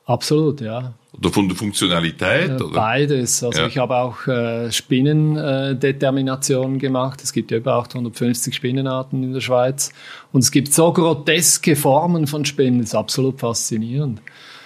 Absolut, 0.05 0.61
ja. 0.61 0.93
Oder 1.17 1.29
von 1.29 1.47
der 1.47 1.57
Funktionalität? 1.57 2.49
Äh, 2.49 2.63
beides. 2.73 3.43
Also 3.43 3.61
ja. 3.61 3.67
ich 3.67 3.77
habe 3.77 3.95
auch 3.95 4.25
äh, 4.25 4.71
Spinnendeterminationen 4.71 6.77
äh, 6.77 6.79
gemacht. 6.79 7.21
Es 7.21 7.33
gibt 7.33 7.51
ja 7.51 7.57
über 7.57 7.75
850 7.75 8.55
Spinnenarten 8.55 9.21
in 9.21 9.33
der 9.33 9.41
Schweiz. 9.41 9.91
Und 10.31 10.43
es 10.43 10.49
gibt 10.49 10.73
so 10.73 10.93
groteske 10.93 11.75
Formen 11.75 12.25
von 12.25 12.45
Spinnen. 12.45 12.79
Das 12.79 12.89
ist 12.89 12.95
absolut 12.95 13.39
faszinierend. 13.39 14.21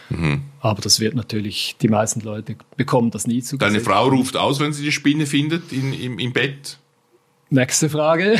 Mhm. 0.10 0.44
Aber 0.64 0.82
das 0.82 1.00
wird 1.02 1.14
natürlich, 1.14 1.76
die 1.82 1.90
meisten 1.90 2.22
Leute 2.22 2.56
bekommen 2.78 3.12
das 3.12 3.28
nie 3.28 3.42
zu 3.44 3.58
Deine 3.58 3.82
Frau 3.82 4.08
ruft 4.08 4.38
aus, 4.38 4.62
wenn 4.62 4.72
sie 4.72 4.82
die 4.82 4.94
Spinne 4.94 5.26
findet 5.26 5.74
in, 5.74 5.92
im, 5.92 6.18
im 6.20 6.32
Bett? 6.32 6.78
Nächste 7.50 7.90
Frage. 7.90 8.40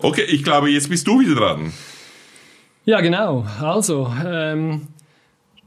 okay, 0.00 0.24
ich 0.28 0.44
glaube, 0.44 0.68
jetzt 0.68 0.90
bist 0.90 1.06
du 1.06 1.20
wieder 1.20 1.36
dran. 1.36 1.72
Ja, 2.84 3.00
genau. 3.00 3.46
Also, 3.62 4.12
ähm, 4.26 4.88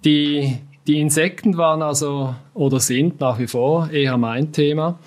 die, 0.05 0.59
die 0.85 0.99
Insekten 0.99 1.57
waren 1.57 1.81
also 1.81 2.35
oder 2.53 2.79
sind 2.79 3.19
nach 3.19 3.39
wie 3.39 3.47
vor 3.47 3.89
eher 3.89 4.17
mein 4.17 4.51
Thema. 4.51 4.99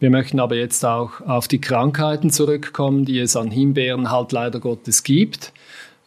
Wir 0.00 0.08
möchten 0.08 0.40
aber 0.40 0.56
jetzt 0.56 0.86
auch 0.86 1.20
auf 1.20 1.48
die 1.48 1.60
Krankheiten 1.60 2.30
zurückkommen, 2.30 3.04
die 3.04 3.18
es 3.18 3.36
an 3.36 3.50
Himbeeren 3.50 4.10
halt 4.10 4.32
leider 4.32 4.58
Gottes 4.58 5.02
gibt. 5.02 5.52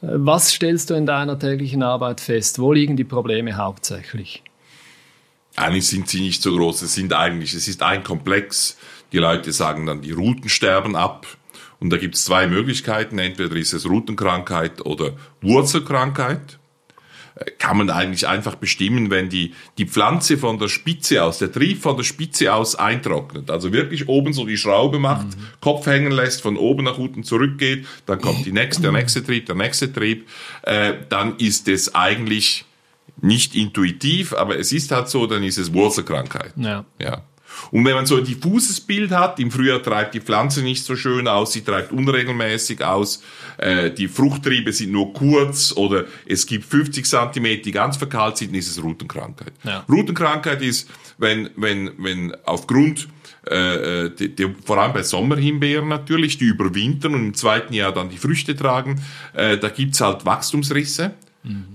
Was 0.07 0.51
stellst 0.51 0.89
du 0.89 0.93
in 0.93 1.05
deiner 1.05 1.39
täglichen 1.39 1.81
Arbeit 1.81 2.21
fest? 2.21 2.59
Wo 2.59 2.71
liegen 2.71 2.95
die 2.95 3.03
Probleme 3.03 3.57
hauptsächlich? 3.57 4.43
Eigentlich 5.55 5.87
sind 5.87 6.07
sie 6.09 6.21
nicht 6.21 6.41
so 6.41 6.55
groß. 6.55 6.83
Es 6.83 6.93
sind 6.93 7.13
eigentlich, 7.13 7.53
es 7.53 7.67
ist 7.67 7.81
ein 7.81 8.03
Komplex. 8.03 8.77
Die 9.13 9.17
Leute 9.17 9.51
sagen 9.51 9.85
dann, 9.85 10.01
die 10.01 10.11
Ruten 10.11 10.49
sterben 10.49 10.95
ab. 10.95 11.25
Und 11.79 11.89
da 11.89 11.97
gibt 11.97 12.15
es 12.15 12.25
zwei 12.25 12.45
Möglichkeiten. 12.45 13.17
Entweder 13.17 13.55
ist 13.55 13.73
es 13.73 13.89
Rutenkrankheit 13.89 14.85
oder 14.85 15.13
Wurzelkrankheit. 15.41 16.59
Kann 17.57 17.77
man 17.77 17.89
eigentlich 17.89 18.27
einfach 18.27 18.55
bestimmen, 18.55 19.09
wenn 19.09 19.29
die, 19.29 19.53
die 19.77 19.85
Pflanze 19.85 20.37
von 20.37 20.57
der 20.57 20.69
Spitze 20.69 21.23
aus, 21.23 21.39
der 21.39 21.51
Trieb 21.51 21.81
von 21.81 21.97
der 21.97 22.03
Spitze 22.03 22.53
aus 22.53 22.75
eintrocknet. 22.75 23.51
Also 23.51 23.73
wirklich 23.73 24.07
oben 24.07 24.31
so 24.31 24.45
die 24.45 24.57
Schraube 24.57 24.99
macht, 24.99 25.27
mhm. 25.27 25.47
Kopf 25.59 25.85
hängen 25.85 26.11
lässt, 26.11 26.41
von 26.41 26.55
oben 26.55 26.85
nach 26.85 26.97
unten 26.97 27.23
zurückgeht, 27.23 27.85
dann 28.05 28.21
kommt 28.21 28.45
die 28.45 28.53
nächste, 28.53 28.83
der 28.83 28.93
nächste 28.93 29.23
Trieb, 29.23 29.47
der 29.47 29.55
nächste 29.55 29.91
Trieb, 29.91 30.29
äh, 30.61 30.93
dann 31.09 31.37
ist 31.37 31.67
es 31.67 31.93
eigentlich 31.93 32.65
nicht 33.21 33.55
intuitiv, 33.55 34.33
aber 34.33 34.57
es 34.57 34.71
ist 34.71 34.91
halt 34.91 35.09
so, 35.09 35.27
dann 35.27 35.43
ist 35.43 35.57
es 35.57 35.73
Wurzelkrankheit. 35.73 36.53
Ja. 36.55 36.85
ja. 37.01 37.21
Und 37.71 37.85
wenn 37.85 37.95
man 37.95 38.05
so 38.05 38.17
ein 38.17 38.23
diffuses 38.23 38.81
Bild 38.81 39.11
hat, 39.11 39.39
im 39.39 39.51
Frühjahr 39.51 39.81
treibt 39.81 40.13
die 40.13 40.21
Pflanze 40.21 40.61
nicht 40.61 40.83
so 40.83 40.95
schön 40.95 41.27
aus, 41.27 41.53
sie 41.53 41.61
treibt 41.61 41.91
unregelmäßig 41.91 42.83
aus, 42.83 43.23
äh, 43.57 43.91
die 43.91 44.07
Fruchttriebe 44.07 44.73
sind 44.73 44.91
nur 44.91 45.13
kurz 45.13 45.73
oder 45.75 46.05
es 46.25 46.45
gibt 46.45 46.65
50 46.65 47.05
Zentimeter, 47.05 47.63
die 47.63 47.71
ganz 47.71 47.97
verkahlt 47.97 48.37
sind, 48.37 48.55
ist 48.55 48.69
es 48.69 48.83
Rutenkrankheit. 48.83 49.53
Ja. 49.63 49.85
Rutenkrankheit 49.89 50.61
ist, 50.61 50.89
wenn, 51.17 51.49
wenn, 51.55 51.91
wenn 51.97 52.35
aufgrund 52.45 53.07
äh, 53.49 54.05
äh, 54.05 54.09
die, 54.09 54.35
die, 54.35 54.55
vor 54.65 54.79
allem 54.79 54.93
bei 54.93 55.03
Sommerhimbeeren 55.03 55.87
natürlich, 55.87 56.37
die 56.37 56.45
überwintern 56.45 57.13
und 57.13 57.25
im 57.27 57.33
zweiten 57.35 57.73
Jahr 57.73 57.93
dann 57.93 58.09
die 58.09 58.17
Früchte 58.17 58.55
tragen, 58.55 59.01
äh, 59.33 59.57
da 59.57 59.69
gibt's 59.69 60.01
halt 60.01 60.25
Wachstumsrisse. 60.25 61.13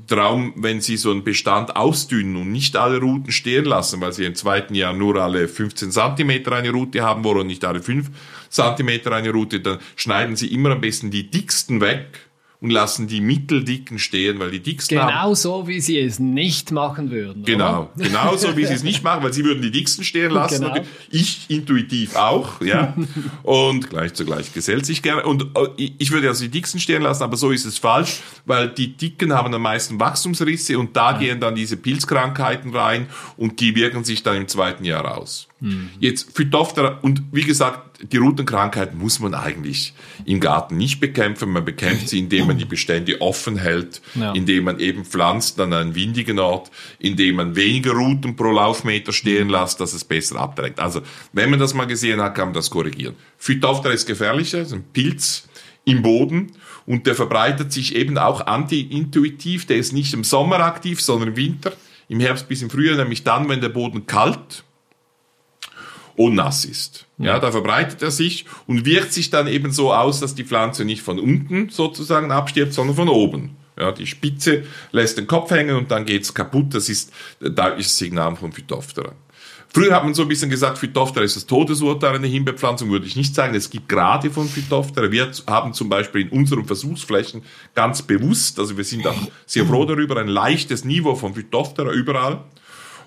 Traum, 0.07 0.55
wenn 0.57 0.81
Sie 0.81 0.97
so 0.97 1.11
einen 1.11 1.23
Bestand 1.23 1.77
ausdünnen 1.77 2.37
und 2.37 2.51
nicht 2.51 2.77
alle 2.77 2.99
Routen 2.99 3.31
stehen 3.31 3.65
lassen, 3.65 4.01
weil 4.01 4.13
Sie 4.13 4.25
im 4.25 4.35
zweiten 4.35 4.75
Jahr 4.75 4.93
nur 4.93 5.17
alle 5.17 5.47
15 5.47 5.93
Zentimeter 5.93 6.53
eine 6.53 6.71
Route 6.71 7.03
haben 7.03 7.23
wollen 7.23 7.43
und 7.43 7.47
nicht 7.47 7.65
alle 7.65 7.81
5 7.81 8.11
Zentimeter 8.49 9.13
eine 9.13 9.31
Route, 9.31 9.61
dann 9.61 9.79
schneiden 9.95 10.35
Sie 10.35 10.53
immer 10.53 10.71
am 10.71 10.81
besten 10.81 11.11
die 11.11 11.31
dicksten 11.31 11.81
weg 11.81 12.30
und 12.61 12.71
lassen 12.71 13.07
die 13.07 13.23
mitteldicken 13.23 13.99
stehen, 13.99 14.39
weil 14.39 14.51
die 14.51 14.61
dicksten 14.61 14.99
Genau 14.99 15.11
haben, 15.11 15.35
so, 15.35 15.67
wie 15.67 15.81
sie 15.81 15.99
es 15.99 16.19
nicht 16.19 16.73
machen 16.73 17.11
würden. 17.11 17.45
Genau, 17.45 17.91
oder? 17.95 18.05
genau 18.05 18.37
so, 18.37 18.55
wie 18.57 18.67
sie 18.67 18.75
es 18.75 18.83
nicht 18.85 19.03
machen, 19.03 19.23
weil 19.23 19.33
sie 19.33 19.45
würden 19.45 19.63
die 19.63 19.71
dicksten 19.71 20.05
stehen 20.05 20.31
lassen. 20.31 20.65
Genau. 20.65 20.85
Ich 21.11 21.47
intuitiv 21.49 22.17
auch, 22.17 22.61
ja. 22.61 22.95
und 23.43 23.89
gleich 23.89 24.13
zugleich 24.13 24.53
gesellt 24.53 24.85
sich 24.85 25.03
gerne. 25.03 25.25
Und 25.25 25.47
äh, 25.57 25.91
ich 25.99 26.11
würde 26.11 26.29
also 26.29 26.45
die 26.45 26.51
dicksten 26.51 26.81
stehen 26.81 27.03
lassen, 27.03 27.23
aber 27.23 27.37
so 27.39 27.51
ist 27.51 27.65
es 27.65 27.79
falsch, 27.79 28.21
weil 28.45 28.69
die 28.69 28.95
dicken 28.95 29.33
haben 29.33 29.55
am 29.55 29.63
meisten 29.63 29.99
Wachstumsrisse 29.99 30.79
und 30.79 30.95
da 30.95 31.13
ja. 31.13 31.19
gehen 31.19 31.41
dann 31.41 31.55
diese 31.55 31.79
Pilzkrankheiten 31.79 32.75
rein 32.75 33.07
und 33.39 33.61
die 33.61 33.75
wirken 33.75 34.05
sich 34.05 34.23
dann 34.23 34.37
im 34.37 34.49
zweiten 34.49 34.85
Jahr 34.85 35.17
aus. 35.17 35.50
Mhm. 35.61 35.91
Jetzt 35.99 36.35
Phytophthora 36.35 36.99
und 37.03 37.23
wie 37.33 37.43
gesagt, 37.43 37.91
die 38.03 38.17
Rutenkrankheit 38.17 38.95
muss 38.95 39.21
man 39.21 39.35
eigentlich 39.35 39.93
im 40.25 40.41
Garten 40.41 40.77
nicht 40.77 41.01
bekämpfen. 41.01 41.51
Man 41.51 41.65
bekämpft 41.65 42.09
sie, 42.09 42.19
indem 42.19 42.47
man 42.47 42.59
die 42.59 42.65
Bestände 42.65 43.21
offen 43.21 43.59
hält, 43.59 44.01
ja. 44.15 44.33
indem 44.33 44.65
man 44.65 44.81
eben 44.81 45.05
pflanzt 45.05 45.61
an 45.61 45.73
einen 45.73 45.95
windigen 45.95 46.39
Ort, 46.39 46.71
indem 46.99 47.37
man 47.37 47.57
weniger 47.57 47.93
Ruten 47.93 48.37
pro 48.37 48.51
Laufmeter 48.53 49.13
stehen 49.13 49.49
mhm. 49.49 49.55
lässt, 49.55 49.81
dass 49.81 49.93
es 49.93 50.05
besser 50.05 50.37
abträgt. 50.37 50.81
Also, 50.81 51.03
wenn 51.33 51.51
man 51.51 51.61
das 51.61 51.75
mal 51.75 51.87
gesehen 51.87 52.21
hat, 52.21 52.35
kann 52.35 52.49
man 52.49 52.55
das 52.55 52.71
korrigieren. 52.71 53.17
Phytophthora 53.37 53.93
ist 53.93 54.07
gefährlicher, 54.07 54.63
ist 54.63 54.73
ein 54.73 54.85
Pilz 54.93 55.49
im 55.85 56.03
Boden 56.03 56.53
und 56.87 57.07
der 57.07 57.15
verbreitet 57.15 57.73
sich 57.73 57.95
eben 57.95 58.17
auch 58.17 58.47
anti-intuitiv. 58.47 59.67
Der 59.67 59.77
ist 59.77 59.93
nicht 59.93 60.15
im 60.15 60.25
Sommer 60.25 60.61
aktiv, 60.61 61.01
sondern 61.01 61.31
im 61.31 61.37
Winter, 61.37 61.73
im 62.09 62.21
Herbst 62.21 62.49
bis 62.49 62.63
im 62.63 62.71
Frühjahr, 62.71 62.97
nämlich 62.97 63.25
dann, 63.25 63.49
wenn 63.49 63.61
der 63.61 63.69
Boden 63.69 64.07
kalt 64.07 64.65
nass 66.29 66.65
ist. 66.65 67.07
Ja, 67.19 67.39
da 67.39 67.51
verbreitet 67.51 68.03
er 68.03 68.11
sich 68.11 68.47
und 68.67 68.85
wirkt 68.85 69.13
sich 69.13 69.31
dann 69.31 69.47
eben 69.47 69.73
so 69.73 69.93
aus, 69.93 70.21
dass 70.21 70.35
die 70.35 70.45
Pflanze 70.45 70.85
nicht 70.85 71.03
von 71.03 71.19
unten 71.19 71.69
sozusagen 71.71 72.31
abstirbt, 72.31 72.73
sondern 72.73 72.97
von 72.97 73.09
oben. 73.09 73.57
Ja, 73.79 73.93
die 73.93 74.07
Spitze 74.07 74.65
lässt 74.93 75.17
den 75.17 75.27
Kopf 75.27 75.51
hängen 75.51 75.77
und 75.77 75.91
dann 75.91 76.05
geht's 76.05 76.35
kaputt. 76.35 76.75
Das 76.75 76.89
ist 76.89 77.13
ein 77.43 77.55
deutliches 77.55 77.97
Signal 77.97 78.37
von 78.37 78.53
Phytophthora. 78.53 79.13
Früher 79.73 79.95
hat 79.95 80.03
man 80.03 80.15
so 80.15 80.23
ein 80.23 80.29
bisschen 80.29 80.51
gesagt, 80.51 80.79
Phytophthora 80.79 81.25
ist 81.25 81.37
das 81.37 81.47
Todesurteil 81.47 82.17
einer 82.17 82.27
Himbeerpflanzung, 82.27 82.91
würde 82.91 83.07
ich 83.07 83.15
nicht 83.15 83.37
sagen. 83.37 83.55
Es 83.55 83.71
gibt 83.71 83.89
Grade 83.89 84.31
von 84.31 84.49
Phytophthora. 84.49 85.13
Wir 85.13 85.31
haben 85.47 85.73
zum 85.75 85.89
Beispiel 85.89 86.23
in 86.23 86.29
unseren 86.31 86.65
Versuchsflächen 86.65 87.43
ganz 87.75 88.03
bewusst, 88.03 88.59
also 88.59 88.77
wir 88.77 88.83
sind 88.83 89.07
auch 89.07 89.29
sehr 89.47 89.65
froh 89.65 89.85
darüber, 89.85 90.17
ein 90.21 90.29
leichtes 90.29 90.85
Niveau 90.85 91.15
von 91.15 91.35
Phytophthora 91.35 91.93
überall. 91.93 92.45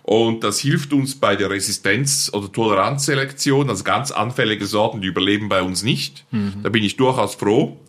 Und 0.03 0.43
das 0.43 0.59
hilft 0.59 0.91
uns 0.91 1.15
bei 1.15 1.35
der 1.35 1.49
Resistenz- 1.49 2.31
oder 2.33 2.51
Toleranzselektion. 2.51 3.69
Also 3.69 3.83
ganz 3.85 4.11
anfällige 4.11 4.65
Sorten, 4.65 5.01
die 5.01 5.07
überleben 5.07 5.47
bei 5.47 5.61
uns 5.61 5.81
nicht. 5.81 6.25
Mhm. 6.31 6.61
Da 6.61 6.69
bin 6.69 6.83
ich 6.83 6.97
durchaus 6.97 7.35
froh. 7.35 7.79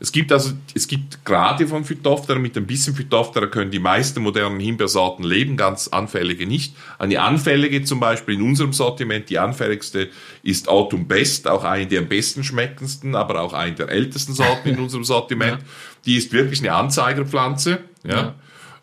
Es 0.00 0.12
gibt 0.12 0.32
also, 0.32 0.52
es 0.74 0.88
gibt 0.88 1.24
gerade 1.24 1.66
von 1.66 1.84
Phytophthora, 1.84 2.38
mit 2.38 2.56
ein 2.56 2.66
bisschen 2.66 2.94
Phytophthora 2.94 3.46
können 3.46 3.70
die 3.70 3.78
meisten 3.78 4.22
modernen 4.22 4.60
Himbeersorten 4.60 5.24
leben, 5.24 5.56
ganz 5.56 5.88
anfällige 5.88 6.46
nicht. 6.46 6.74
Eine 6.98 7.20
anfällige 7.20 7.84
zum 7.84 8.00
Beispiel 8.00 8.34
in 8.34 8.42
unserem 8.42 8.72
Sortiment, 8.72 9.30
die 9.30 9.38
anfälligste 9.38 10.10
ist 10.42 10.68
Autumn 10.68 11.06
Best, 11.06 11.48
auch 11.48 11.64
eine 11.64 11.86
der 11.86 12.00
am 12.00 12.08
besten 12.08 12.44
schmeckendsten, 12.44 13.14
aber 13.14 13.40
auch 13.40 13.52
eine 13.52 13.74
der 13.74 13.88
ältesten 13.88 14.34
Sorten 14.34 14.70
in 14.70 14.78
unserem 14.80 15.04
Sortiment. 15.04 15.60
Ja. 15.60 15.68
Die 16.06 16.16
ist 16.16 16.32
wirklich 16.32 16.60
eine 16.60 16.72
Anzeigerpflanze, 16.72 17.80
ja. 18.04 18.14
ja. 18.14 18.34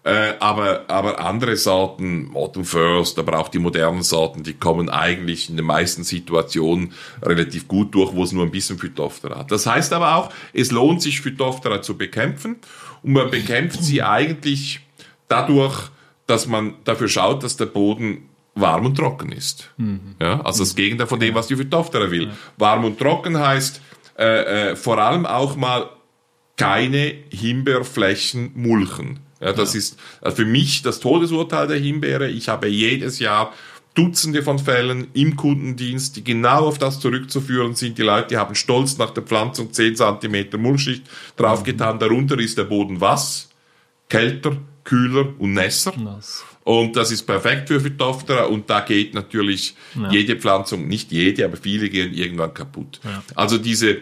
Äh, 0.04 0.34
aber, 0.40 0.86
aber 0.88 1.20
andere 1.20 1.56
Sorten, 1.56 2.32
Autumn 2.34 2.66
First, 2.66 3.20
aber 3.20 3.38
auch 3.40 3.50
die 3.50 3.60
modernen 3.60 4.02
Sorten, 4.02 4.42
die 4.42 4.56
kommen 4.56 4.90
eigentlich 4.90 5.48
in 5.48 5.58
den 5.58 5.66
meisten 5.66 6.04
Situationen 6.04 6.94
relativ 7.22 7.68
gut 7.68 7.94
durch, 7.94 8.12
wo 8.16 8.24
es 8.24 8.32
nur 8.32 8.44
ein 8.44 8.52
bisschen 8.52 8.80
Phytophthora 8.80 9.40
hat. 9.40 9.52
Das 9.52 9.68
heißt 9.68 9.94
aber 9.94 10.16
auch, 10.16 10.32
es 10.54 10.72
lohnt 10.72 11.04
sich 11.04 11.22
Phytophthora 11.22 11.84
zu 11.84 11.98
bekämpfen 11.98 12.56
und 13.04 13.14
man 13.14 13.30
bekämpft 13.30 13.84
sie 13.84 14.02
eigentlich 14.02 14.80
dadurch, 15.28 15.90
dass 16.26 16.48
man 16.48 16.76
dafür 16.84 17.08
schaut, 17.08 17.44
dass 17.44 17.58
der 17.58 17.68
Boden 17.68 18.30
warm 18.56 18.88
und 18.88 18.96
trocken 18.96 19.32
ist. 19.32 19.70
Mhm. 19.78 20.16
Ja, 20.20 20.42
also 20.42 20.64
das 20.64 20.76
Gegenteil 20.76 21.08
von 21.08 21.20
dem, 21.20 21.36
was 21.36 21.46
die 21.46 21.56
Phytophthora 21.56 22.10
will. 22.10 22.26
Ja. 22.26 22.32
Warm 22.58 22.86
und 22.86 22.98
trocken 22.98 23.38
heißt 23.38 23.82
äh, 24.18 24.72
äh, 24.72 24.76
vor 24.76 24.98
allem 24.98 25.28
auch 25.28 25.56
mal 25.56 25.90
keine 26.58 27.14
Himbeerflächen 27.30 28.52
mulchen. 28.56 29.20
Ja, 29.42 29.54
das 29.54 29.74
ja. 29.74 29.80
ist 29.80 30.00
also 30.22 30.38
für 30.38 30.46
mich 30.46 30.82
das 30.84 31.00
Todesurteil 31.00 31.68
der 31.68 31.78
Himbeere. 31.78 32.30
Ich 32.30 32.48
habe 32.48 32.68
jedes 32.68 33.20
Jahr 33.20 33.54
Dutzende 33.94 34.42
von 34.42 34.58
Fällen 34.58 35.08
im 35.14 35.36
Kundendienst, 35.36 36.16
die 36.16 36.24
genau 36.24 36.68
auf 36.68 36.78
das 36.78 37.02
zurückzuführen 37.02 37.76
sind. 37.76 37.98
Die 37.98 38.04
Leute 38.04 38.38
haben 38.38 38.56
stolz 38.56 38.98
nach 38.98 39.12
der 39.12 39.24
Pflanzung 39.24 39.74
10 39.74 39.98
cm 39.98 40.62
Mulchschicht 40.62 41.04
draufgetan. 41.36 41.96
Mhm. 41.96 42.00
Darunter 42.00 42.40
ist 42.40 42.58
der 42.58 42.64
Boden 42.64 43.02
was? 43.02 43.50
Kälter, 44.08 44.56
kühler 44.86 45.34
und 45.40 45.54
nässer. 45.54 45.94
Nass. 45.98 46.46
Und 46.64 46.96
das 46.96 47.12
ist 47.12 47.24
perfekt 47.24 47.68
für 47.68 47.82
Phytophthora 47.82 48.46
und 48.46 48.70
da 48.70 48.82
geht 48.82 49.14
natürlich 49.14 49.76
ja. 49.96 50.12
jede 50.12 50.36
Pflanzung, 50.36 50.88
nicht 50.88 51.12
jede, 51.12 51.44
aber 51.44 51.58
viele 51.58 51.90
gehen 51.90 52.14
irgendwann 52.14 52.54
kaputt. 52.54 53.00
Ja. 53.04 53.24
Also 53.36 53.58
diese 53.58 53.98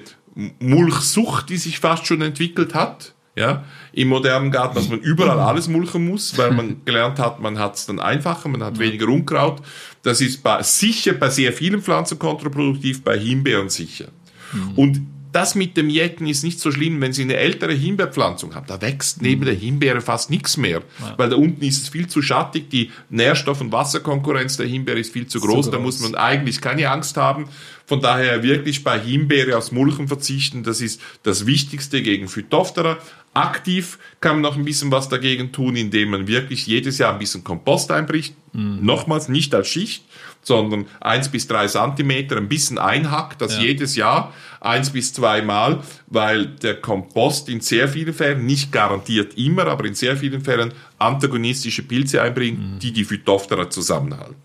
Mulchsucht, 0.59 1.49
die 1.49 1.57
sich 1.57 1.79
fast 1.79 2.05
schon 2.05 2.21
entwickelt 2.21 2.73
hat, 2.73 3.13
ja, 3.39 3.63
im 3.93 4.09
modernen 4.09 4.51
Garten, 4.51 4.75
dass 4.75 4.89
man 4.89 4.99
überall 4.99 5.39
alles 5.39 5.69
mulchen 5.69 6.05
muss, 6.05 6.37
weil 6.37 6.51
man 6.51 6.81
gelernt 6.85 7.19
hat, 7.19 7.39
man 7.39 7.57
hat 7.57 7.75
es 7.75 7.85
dann 7.85 8.01
einfacher, 8.01 8.49
man 8.49 8.61
hat 8.61 8.77
weniger 8.79 9.07
Unkraut. 9.07 9.61
Das 10.03 10.19
ist 10.19 10.43
bei, 10.43 10.61
sicher 10.61 11.13
bei 11.13 11.29
sehr 11.29 11.53
vielen 11.53 11.81
Pflanzen 11.81 12.19
kontraproduktiv, 12.19 13.01
bei 13.01 13.17
Himbeeren 13.17 13.69
sicher. 13.69 14.09
Mhm. 14.51 14.71
Und 14.75 15.01
das 15.31 15.53
mit 15.55 15.77
dem 15.77 15.89
Jetten 15.89 16.25
ist 16.25 16.43
nicht 16.43 16.59
so 16.59 16.71
schlimm, 16.71 16.99
wenn 17.01 17.13
Sie 17.13 17.21
eine 17.21 17.35
ältere 17.35 17.73
Himbeerpflanzung 17.73 18.55
haben. 18.55 18.65
Da 18.67 18.81
wächst 18.81 19.21
neben 19.21 19.45
der 19.45 19.53
Himbeere 19.53 20.01
fast 20.01 20.29
nichts 20.29 20.57
mehr, 20.57 20.81
ja. 20.99 21.13
weil 21.17 21.29
da 21.29 21.35
unten 21.35 21.63
ist 21.63 21.83
es 21.83 21.89
viel 21.89 22.07
zu 22.07 22.21
schattig. 22.21 22.69
Die 22.69 22.91
Nährstoff- 23.09 23.61
und 23.61 23.71
Wasserkonkurrenz 23.71 24.57
der 24.57 24.65
Himbeere 24.65 24.99
ist 24.99 25.13
viel 25.13 25.27
zu 25.27 25.39
groß. 25.39 25.65
Zu 25.65 25.71
groß. 25.71 25.71
Da 25.71 25.79
muss 25.79 25.99
man 25.99 26.15
eigentlich 26.15 26.61
keine 26.61 26.89
Angst 26.89 27.17
haben. 27.17 27.45
Von 27.85 28.01
daher 28.01 28.43
wirklich 28.43 28.83
bei 28.83 28.99
Himbeere 28.99 29.57
aufs 29.57 29.71
Mulchen 29.71 30.07
verzichten. 30.07 30.63
Das 30.63 30.81
ist 30.81 31.01
das 31.23 31.45
Wichtigste 31.45 32.01
gegen 32.01 32.27
Phytophthora. 32.27 32.97
Aktiv 33.33 33.99
kann 34.21 34.33
man 34.33 34.41
noch 34.41 34.57
ein 34.57 34.65
bisschen 34.65 34.91
was 34.91 35.09
dagegen 35.09 35.51
tun, 35.51 35.75
indem 35.75 36.09
man 36.09 36.27
wirklich 36.27 36.65
jedes 36.65 36.97
Jahr 36.97 37.13
ein 37.13 37.19
bisschen 37.19 37.43
Kompost 37.43 37.91
einbricht. 37.91 38.35
Mhm. 38.53 38.79
Nochmals 38.81 39.29
nicht 39.29 39.53
als 39.53 39.67
Schicht, 39.67 40.03
sondern 40.41 40.87
eins 40.99 41.29
bis 41.29 41.47
drei 41.47 41.67
Zentimeter 41.67 42.37
ein 42.37 42.49
bisschen 42.49 42.77
einhackt, 42.77 43.41
das 43.41 43.57
ja. 43.57 43.63
jedes 43.63 43.95
Jahr 43.95 44.33
eins 44.61 44.89
bis 44.89 45.13
zwei 45.13 45.41
Mal, 45.41 45.79
weil 46.07 46.47
der 46.47 46.75
Kompost 46.81 47.49
in 47.49 47.61
sehr 47.61 47.87
vielen 47.87 48.13
Fällen, 48.13 48.45
nicht 48.45 48.71
garantiert 48.71 49.37
immer, 49.37 49.67
aber 49.67 49.85
in 49.85 49.95
sehr 49.95 50.17
vielen 50.17 50.41
Fällen 50.41 50.73
antagonistische 50.97 51.83
Pilze 51.83 52.21
einbringt, 52.21 52.59
mhm. 52.59 52.79
die 52.79 52.91
die 52.91 53.05
Phytophthora 53.05 53.69
zusammenhalten. 53.69 54.35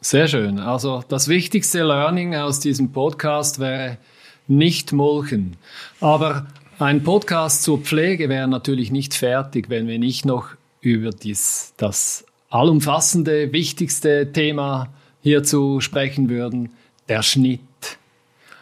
Sehr 0.00 0.28
schön. 0.28 0.58
Also 0.58 1.02
das 1.08 1.28
wichtigste 1.28 1.82
Learning 1.82 2.34
aus 2.34 2.60
diesem 2.60 2.92
Podcast 2.92 3.58
wäre 3.58 3.98
nicht 4.46 4.92
mulchen. 4.92 5.56
Aber 6.00 6.46
ein 6.78 7.02
Podcast 7.02 7.62
zur 7.62 7.78
Pflege 7.78 8.28
wäre 8.28 8.48
natürlich 8.48 8.90
nicht 8.90 9.14
fertig, 9.14 9.70
wenn 9.70 9.86
wir 9.86 9.98
nicht 9.98 10.26
noch 10.26 10.48
über 10.80 11.10
dies, 11.10 11.72
das 11.78 12.26
allumfassende, 12.54 13.52
wichtigste 13.52 14.30
Thema 14.32 14.88
hierzu 15.20 15.80
sprechen 15.80 16.28
würden, 16.28 16.70
der 17.08 17.22
Schnitt. 17.22 17.60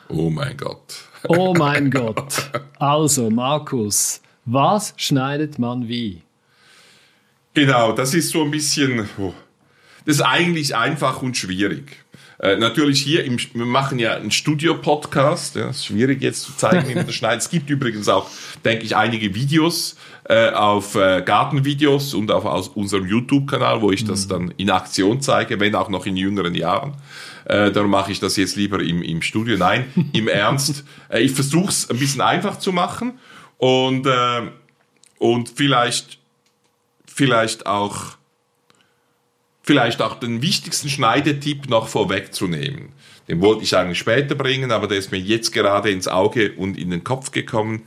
Oh 0.09 0.31
mein 0.31 0.57
Gott. 0.57 0.94
Oh 1.28 1.52
mein 1.52 1.90
Gott. 1.90 2.50
Also, 2.78 3.28
Markus, 3.28 4.22
was 4.46 4.94
schneidet 4.96 5.59
man 5.59 5.88
wie? 5.88 6.22
Genau, 7.52 7.92
das 7.92 8.14
ist 8.14 8.31
so 8.31 8.44
ein 8.44 8.50
bisschen, 8.50 9.07
oh, 9.18 9.35
das 10.07 10.16
ist 10.16 10.22
eigentlich 10.22 10.74
einfach 10.74 11.20
und 11.20 11.37
schwierig. 11.37 11.98
Äh, 12.42 12.57
natürlich 12.57 13.00
hier, 13.00 13.24
im, 13.24 13.38
wir 13.55 13.64
machen 13.64 14.00
ja 14.00 14.14
einen 14.14 14.33
Studio-Podcast, 14.33 15.55
ja, 15.55 15.70
ist 15.70 15.87
schwierig 15.87 16.20
jetzt 16.22 16.42
zu 16.42 16.57
zeigen, 16.57 16.88
wie 16.88 16.96
man 16.96 17.07
das 17.07 17.14
schneidet. 17.14 17.42
Es 17.42 17.50
gibt 17.50 17.70
übrigens 17.70 18.09
auch, 18.09 18.28
denke 18.64 18.85
ich, 18.85 18.96
einige 18.96 19.33
Videos 19.37 19.94
äh, 20.28 20.50
auf 20.50 20.96
äh, 20.96 21.22
Gartenvideos 21.24 22.14
und 22.14 22.33
auf 22.33 22.44
aus 22.44 22.66
unserem 22.66 23.07
YouTube-Kanal, 23.07 23.81
wo 23.81 23.92
ich 23.92 24.05
das 24.05 24.24
mhm. 24.24 24.31
dann 24.31 24.55
in 24.57 24.70
Aktion 24.70 25.20
zeige, 25.20 25.61
wenn 25.61 25.76
auch 25.76 25.88
noch 25.88 26.05
in 26.05 26.16
jüngeren 26.16 26.57
Jahren. 26.57 26.94
Äh, 27.44 27.70
darum 27.70 27.92
mache 27.92 28.11
ich 28.11 28.18
das 28.18 28.37
jetzt 28.37 28.57
lieber 28.57 28.83
im, 28.83 29.02
im 29.02 29.22
Studio. 29.22 29.57
Nein, 29.57 29.85
im 30.12 30.26
Ernst. 30.42 30.83
Äh, 31.11 31.20
ich 31.20 31.31
versuche 31.31 31.68
es 31.68 31.88
ein 31.90 31.98
bisschen 31.98 32.22
einfach 32.22 32.59
zu 32.59 32.72
machen 32.72 33.20
und, 33.59 34.05
äh, 34.09 34.42
und 35.18 35.48
vielleicht, 35.48 36.18
vielleicht 37.07 37.66
auch 37.66 38.16
vielleicht 39.62 40.03
auch 40.03 40.18
den 40.18 40.42
wichtigsten 40.42 40.88
Schneidetipp 40.88 41.68
noch 41.68 41.88
vorwegzunehmen. 41.88 42.90
Den 43.29 43.40
wollte 43.40 43.62
ich 43.62 43.77
eigentlich 43.77 43.98
später 43.98 44.35
bringen, 44.35 44.72
aber 44.72 44.88
der 44.88 44.98
ist 44.98 45.12
mir 45.12 45.18
jetzt 45.18 45.53
gerade 45.53 45.90
ins 45.90 46.09
Auge 46.09 46.53
und 46.53 46.77
in 46.77 46.90
den 46.90 47.05
Kopf 47.05 47.31
gekommen. 47.31 47.83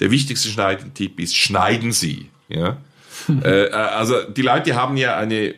Der 0.00 0.10
wichtigste 0.10 0.48
Schneidetipp 0.48 1.18
ist, 1.18 1.36
schneiden 1.36 1.92
Sie. 1.92 2.30
Ja? 2.48 2.78
äh, 3.44 3.64
äh, 3.64 3.70
also 3.72 4.22
die 4.22 4.42
Leute 4.42 4.76
haben 4.76 4.96
ja 4.96 5.16
eine 5.16 5.54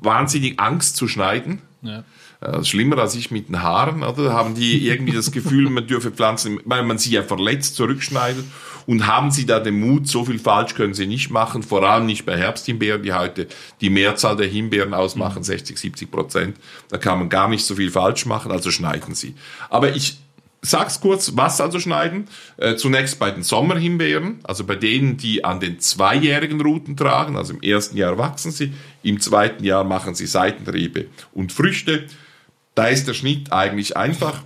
wahnsinnig 0.00 0.60
Angst 0.60 0.96
zu 0.96 1.08
schneiden. 1.08 1.60
Ja. 1.82 2.04
Äh, 2.40 2.64
schlimmer 2.64 2.98
als 2.98 3.14
ich 3.14 3.30
mit 3.30 3.48
den 3.48 3.62
Haaren, 3.62 4.02
oder? 4.02 4.32
Haben 4.32 4.54
die 4.54 4.86
irgendwie 4.86 5.12
das 5.12 5.32
Gefühl, 5.32 5.70
man 5.70 5.86
dürfe 5.86 6.10
Pflanzen, 6.10 6.60
weil 6.64 6.82
man 6.82 6.98
sie 6.98 7.10
ja 7.10 7.22
verletzt 7.22 7.76
zurückschneidet 7.76 8.44
und 8.86 9.06
haben 9.06 9.30
Sie 9.30 9.46
da 9.46 9.60
den 9.60 9.78
Mut, 9.78 10.08
so 10.08 10.24
viel 10.24 10.38
falsch 10.38 10.74
können 10.74 10.94
Sie 10.94 11.06
nicht 11.06 11.30
machen, 11.30 11.62
vor 11.62 11.82
allem 11.82 12.06
nicht 12.06 12.26
bei 12.26 12.36
Herbsthimbeeren, 12.36 13.02
die 13.02 13.12
heute 13.12 13.46
die 13.80 13.90
Mehrzahl 13.90 14.36
der 14.36 14.48
Himbeeren 14.48 14.94
ausmachen, 14.94 15.42
60, 15.42 15.78
70 15.78 16.10
Prozent. 16.10 16.56
Da 16.88 16.98
kann 16.98 17.18
man 17.18 17.28
gar 17.28 17.48
nicht 17.48 17.64
so 17.64 17.76
viel 17.76 17.90
falsch 17.90 18.26
machen, 18.26 18.50
also 18.50 18.70
schneiden 18.70 19.14
Sie. 19.14 19.34
Aber 19.68 19.94
ich 19.94 20.18
sag's 20.62 21.00
kurz, 21.00 21.32
was 21.36 21.60
also 21.60 21.80
schneiden? 21.80 22.28
Äh, 22.56 22.76
zunächst 22.76 23.18
bei 23.18 23.30
den 23.30 23.42
Sommerhimbeeren, 23.42 24.40
also 24.42 24.64
bei 24.64 24.76
denen, 24.76 25.16
die 25.16 25.44
an 25.44 25.60
den 25.60 25.80
zweijährigen 25.80 26.60
Ruten 26.60 26.96
tragen, 26.96 27.36
also 27.36 27.54
im 27.54 27.62
ersten 27.62 27.96
Jahr 27.96 28.18
wachsen 28.18 28.52
sie, 28.52 28.72
im 29.02 29.20
zweiten 29.20 29.64
Jahr 29.64 29.84
machen 29.84 30.14
sie 30.14 30.26
Seitentriebe 30.26 31.06
und 31.32 31.52
Früchte. 31.52 32.06
Da 32.74 32.86
ist 32.86 33.08
der 33.08 33.14
Schnitt 33.14 33.52
eigentlich 33.52 33.96
einfach. 33.96 34.42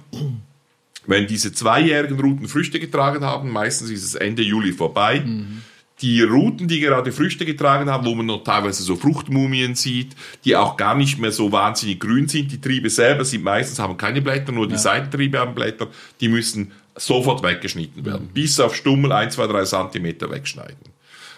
Wenn 1.06 1.26
diese 1.26 1.52
zweijährigen 1.52 2.18
Routen 2.18 2.48
Früchte 2.48 2.80
getragen 2.80 3.24
haben, 3.24 3.50
meistens 3.50 3.90
ist 3.90 4.04
es 4.04 4.14
Ende 4.14 4.42
Juli 4.42 4.72
vorbei. 4.72 5.20
Mhm. 5.20 5.62
Die 6.00 6.22
Routen, 6.22 6.66
die 6.66 6.80
gerade 6.80 7.12
Früchte 7.12 7.46
getragen 7.46 7.88
haben, 7.88 8.04
wo 8.04 8.14
man 8.14 8.26
noch 8.26 8.42
teilweise 8.42 8.82
so 8.82 8.96
Fruchtmumien 8.96 9.76
sieht, 9.76 10.16
die 10.44 10.56
auch 10.56 10.76
gar 10.76 10.94
nicht 10.96 11.18
mehr 11.18 11.30
so 11.30 11.52
wahnsinnig 11.52 12.00
grün 12.00 12.26
sind. 12.26 12.50
Die 12.50 12.60
Triebe 12.60 12.90
selber 12.90 13.24
sind 13.24 13.44
meistens 13.44 13.78
haben 13.78 13.96
keine 13.96 14.20
Blätter, 14.20 14.50
nur 14.50 14.66
die 14.66 14.72
ja. 14.72 14.78
Seitentriebe 14.78 15.38
haben 15.38 15.54
Blätter. 15.54 15.86
Die 16.20 16.28
müssen 16.28 16.72
sofort 16.96 17.42
weggeschnitten 17.42 18.04
werden. 18.04 18.28
Mhm. 18.28 18.34
Bis 18.34 18.58
auf 18.58 18.74
Stummel 18.74 19.12
ein, 19.12 19.30
zwei, 19.30 19.46
drei 19.46 19.64
Zentimeter 19.64 20.30
wegschneiden. 20.30 20.76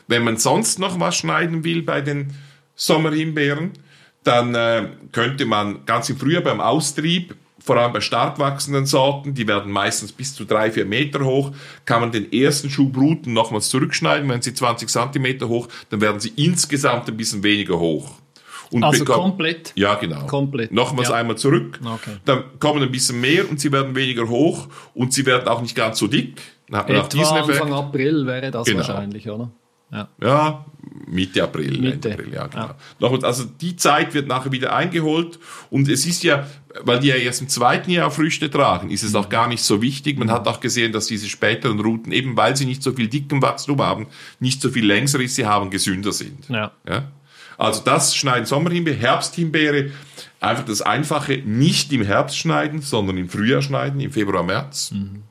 Wenn 0.08 0.24
man 0.24 0.36
sonst 0.36 0.78
noch 0.78 0.98
was 1.00 1.16
schneiden 1.16 1.64
will 1.64 1.82
bei 1.82 2.00
den 2.00 2.32
Sommerhimbeeren, 2.76 3.72
dann 4.24 4.54
äh, 4.54 4.88
könnte 5.12 5.46
man 5.46 5.84
ganz 5.86 6.08
im 6.10 6.16
Frühjahr 6.16 6.42
beim 6.42 6.60
Austrieb 6.60 7.36
vor 7.66 7.76
allem 7.76 7.92
bei 7.92 8.00
stark 8.00 8.38
wachsenden 8.38 8.86
Sorten, 8.86 9.34
die 9.34 9.48
werden 9.48 9.72
meistens 9.72 10.12
bis 10.12 10.34
zu 10.34 10.44
drei, 10.44 10.70
vier 10.70 10.84
Meter 10.84 11.24
hoch, 11.24 11.50
kann 11.84 12.00
man 12.00 12.12
den 12.12 12.32
ersten 12.32 12.70
Schub 12.70 12.96
Ruten 12.96 13.32
nochmals 13.32 13.70
zurückschneiden. 13.70 14.28
Wenn 14.28 14.40
sie 14.40 14.54
20 14.54 14.88
Zentimeter 14.88 15.48
hoch, 15.48 15.66
dann 15.90 16.00
werden 16.00 16.20
sie 16.20 16.32
insgesamt 16.36 17.08
ein 17.08 17.16
bisschen 17.16 17.42
weniger 17.42 17.78
hoch. 17.78 18.12
Und 18.70 18.84
also 18.84 19.04
komplett? 19.04 19.72
Ja, 19.74 19.96
genau. 19.96 20.26
Komplett. 20.26 20.72
Nochmals 20.72 21.08
ja. 21.08 21.16
einmal 21.16 21.36
zurück. 21.36 21.80
Okay. 21.84 22.16
Dann 22.24 22.44
kommen 22.60 22.82
ein 22.82 22.90
bisschen 22.90 23.20
mehr 23.20 23.48
und 23.50 23.60
sie 23.60 23.72
werden 23.72 23.94
weniger 23.96 24.28
hoch 24.28 24.68
und 24.94 25.12
sie 25.12 25.26
werden 25.26 25.48
auch 25.48 25.60
nicht 25.60 25.74
ganz 25.74 25.98
so 25.98 26.06
dick. 26.06 26.40
Etwa. 26.68 27.40
Anfang 27.40 27.72
April 27.72 28.26
wäre 28.26 28.50
das 28.52 28.66
genau. 28.66 28.78
wahrscheinlich, 28.78 29.28
oder? 29.28 29.50
Ja. 29.92 30.08
ja, 30.20 30.64
Mitte 31.06 31.42
April. 31.44 31.78
Mitte. 31.78 32.12
April 32.12 32.34
ja, 32.34 32.46
genau. 32.48 32.74
Ja. 32.98 33.22
Also 33.22 33.44
die 33.44 33.76
Zeit 33.76 34.14
wird 34.14 34.26
nachher 34.26 34.50
wieder 34.50 34.74
eingeholt 34.74 35.38
und 35.70 35.88
es 35.88 36.06
ist 36.06 36.24
ja, 36.24 36.46
weil 36.82 36.98
die 36.98 37.08
ja 37.08 37.14
erst 37.14 37.40
im 37.40 37.48
zweiten 37.48 37.90
Jahr 37.90 38.10
Früchte 38.10 38.50
tragen, 38.50 38.90
ist 38.90 39.04
es 39.04 39.14
auch 39.14 39.28
gar 39.28 39.46
nicht 39.46 39.62
so 39.62 39.80
wichtig. 39.80 40.18
Man 40.18 40.30
hat 40.30 40.48
auch 40.48 40.60
gesehen, 40.60 40.92
dass 40.92 41.06
diese 41.06 41.28
späteren 41.28 41.78
Routen, 41.78 42.12
eben 42.12 42.36
weil 42.36 42.56
sie 42.56 42.66
nicht 42.66 42.82
so 42.82 42.92
viel 42.92 43.08
dicken 43.08 43.42
Wachstum 43.42 43.80
haben, 43.80 44.08
nicht 44.40 44.60
so 44.60 44.70
viel 44.70 44.84
Längsrisse 44.84 45.46
haben, 45.46 45.70
gesünder 45.70 46.12
sind. 46.12 46.48
Ja. 46.48 46.72
ja? 46.88 47.12
Also 47.58 47.82
das 47.84 48.14
schneiden 48.14 48.44
Sommerhimbeere, 48.44 48.96
Herbsthimbeere, 48.96 49.90
einfach 50.40 50.64
das 50.64 50.82
Einfache, 50.82 51.38
nicht 51.44 51.92
im 51.92 52.02
Herbst 52.02 52.36
schneiden, 52.36 52.82
sondern 52.82 53.16
im 53.16 53.28
Frühjahr 53.28 53.62
schneiden, 53.62 54.00
im 54.00 54.12
Februar, 54.12 54.42
März. 54.42 54.90
Mhm. 54.90 55.22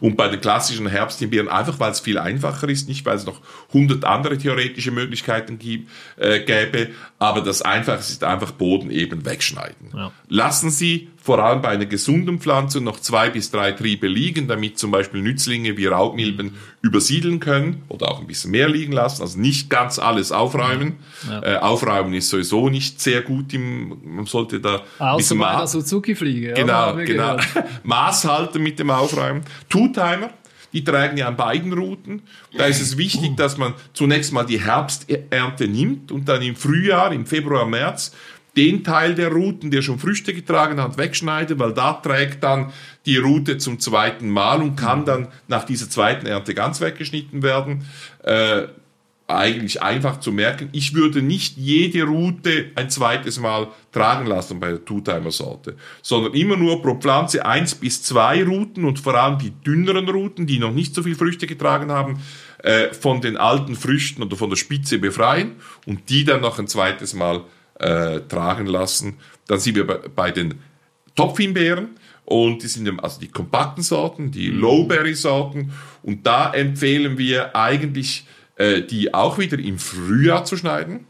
Und 0.00 0.16
bei 0.16 0.28
den 0.28 0.40
klassischen 0.40 0.86
Herbsthimbeeren 0.86 1.48
einfach, 1.48 1.80
weil 1.80 1.92
es 1.92 2.00
viel 2.00 2.18
einfacher 2.18 2.68
ist, 2.68 2.88
nicht 2.88 3.04
weil 3.06 3.16
es 3.16 3.26
noch 3.26 3.40
hundert 3.72 4.04
andere 4.04 4.38
theoretische 4.38 4.90
Möglichkeiten 4.90 5.58
gibt, 5.58 5.90
äh, 6.16 6.40
gäbe, 6.40 6.90
aber 7.18 7.40
das 7.40 7.62
Einfache 7.62 8.00
ist 8.00 8.24
einfach 8.24 8.52
Boden 8.52 8.90
eben 8.90 9.24
wegschneiden. 9.24 9.90
Ja. 9.94 10.12
Lassen 10.28 10.70
Sie 10.70 11.08
vor 11.16 11.38
allem 11.38 11.62
bei 11.62 11.68
einer 11.68 11.86
gesunden 11.86 12.38
Pflanze 12.38 12.82
noch 12.82 13.00
zwei 13.00 13.30
bis 13.30 13.50
drei 13.50 13.72
Triebe 13.72 14.06
liegen, 14.08 14.46
damit 14.46 14.78
zum 14.78 14.90
Beispiel 14.90 15.22
Nützlinge 15.22 15.76
wie 15.78 15.86
Raubmilben 15.86 16.52
übersiedeln 16.84 17.40
können 17.40 17.82
oder 17.88 18.10
auch 18.10 18.20
ein 18.20 18.26
bisschen 18.26 18.50
mehr 18.50 18.68
liegen 18.68 18.92
lassen. 18.92 19.22
Also 19.22 19.38
nicht 19.40 19.70
ganz 19.70 19.98
alles 19.98 20.32
aufräumen. 20.32 20.98
Ja. 21.26 21.42
Äh, 21.42 21.56
aufräumen 21.56 22.12
ist 22.12 22.28
sowieso 22.28 22.68
nicht 22.68 23.00
sehr 23.00 23.22
gut. 23.22 23.54
Im, 23.54 23.96
man 24.04 24.26
sollte 24.26 24.60
da 24.60 24.82
Außer 24.98 25.34
bei 25.36 25.56
der 25.56 25.66
Suzuki-Fliege. 25.66 26.52
Genau, 26.52 26.94
genau. 26.96 27.38
Maß 27.84 28.26
halten 28.26 28.62
mit 28.62 28.78
dem 28.78 28.90
Aufräumen. 28.90 29.42
Two-Timer. 29.70 30.28
Die 30.74 30.84
tragen 30.84 31.16
ja 31.16 31.28
an 31.28 31.36
beiden 31.36 31.72
Routen. 31.72 32.22
Da 32.56 32.66
ist 32.66 32.82
es 32.82 32.98
wichtig, 32.98 33.36
dass 33.36 33.56
man 33.56 33.74
zunächst 33.92 34.32
mal 34.32 34.44
die 34.44 34.60
Herbsternte 34.60 35.68
nimmt 35.68 36.10
und 36.10 36.28
dann 36.28 36.42
im 36.42 36.56
Frühjahr, 36.56 37.12
im 37.12 37.26
Februar, 37.26 37.64
März, 37.64 38.12
den 38.56 38.84
Teil 38.84 39.14
der 39.14 39.32
Routen, 39.32 39.70
der 39.70 39.82
schon 39.82 39.98
Früchte 39.98 40.32
getragen 40.32 40.80
hat, 40.80 40.98
wegschneiden, 40.98 41.58
weil 41.58 41.72
da 41.72 41.94
trägt 41.94 42.42
dann 42.44 42.72
die 43.06 43.16
Route 43.16 43.58
zum 43.58 43.80
zweiten 43.80 44.28
Mal 44.28 44.60
und 44.62 44.76
kann 44.76 45.04
dann 45.04 45.28
nach 45.48 45.64
dieser 45.64 45.90
zweiten 45.90 46.26
Ernte 46.26 46.54
ganz 46.54 46.80
weggeschnitten 46.80 47.42
werden. 47.42 47.84
Äh, 48.22 48.68
eigentlich 49.26 49.82
einfach 49.82 50.20
zu 50.20 50.32
merken, 50.32 50.68
ich 50.72 50.94
würde 50.94 51.22
nicht 51.22 51.56
jede 51.56 52.02
Route 52.04 52.70
ein 52.74 52.90
zweites 52.90 53.40
Mal 53.40 53.68
tragen 53.90 54.26
lassen 54.26 54.60
bei 54.60 54.68
der 54.68 54.84
Two-Timer-Sorte, 54.84 55.76
sondern 56.02 56.34
immer 56.34 56.56
nur 56.56 56.82
pro 56.82 56.94
Pflanze 56.96 57.46
eins 57.46 57.74
bis 57.74 58.02
zwei 58.02 58.44
Routen 58.44 58.84
und 58.84 58.98
vor 58.98 59.14
allem 59.14 59.38
die 59.38 59.50
dünneren 59.50 60.08
Routen, 60.10 60.46
die 60.46 60.58
noch 60.58 60.72
nicht 60.72 60.94
so 60.94 61.02
viel 61.02 61.14
Früchte 61.14 61.46
getragen 61.46 61.90
haben, 61.90 62.20
äh, 62.58 62.92
von 62.92 63.22
den 63.22 63.38
alten 63.38 63.76
Früchten 63.76 64.22
oder 64.22 64.36
von 64.36 64.50
der 64.50 64.56
Spitze 64.56 64.98
befreien 64.98 65.52
und 65.86 66.10
die 66.10 66.24
dann 66.24 66.42
noch 66.42 66.58
ein 66.58 66.68
zweites 66.68 67.14
Mal 67.14 67.44
äh, 67.78 68.20
tragen 68.20 68.66
lassen. 68.66 69.18
Dann 69.46 69.58
sind 69.58 69.76
wir 69.76 69.86
bei, 69.86 69.98
bei 70.14 70.30
den 70.30 70.54
Topfhimbeeren 71.14 71.90
und 72.24 72.62
die 72.62 72.66
sind 72.66 73.02
also 73.02 73.20
die 73.20 73.28
kompakten 73.28 73.82
Sorten, 73.82 74.30
die 74.30 74.50
mhm. 74.50 74.60
Lowberry-Sorten 74.60 75.72
und 76.02 76.26
da 76.26 76.52
empfehlen 76.52 77.18
wir 77.18 77.54
eigentlich 77.54 78.26
äh, 78.56 78.82
die 78.82 79.12
auch 79.12 79.38
wieder 79.38 79.58
im 79.58 79.78
Frühjahr 79.78 80.44
zu 80.44 80.56
schneiden, 80.56 81.06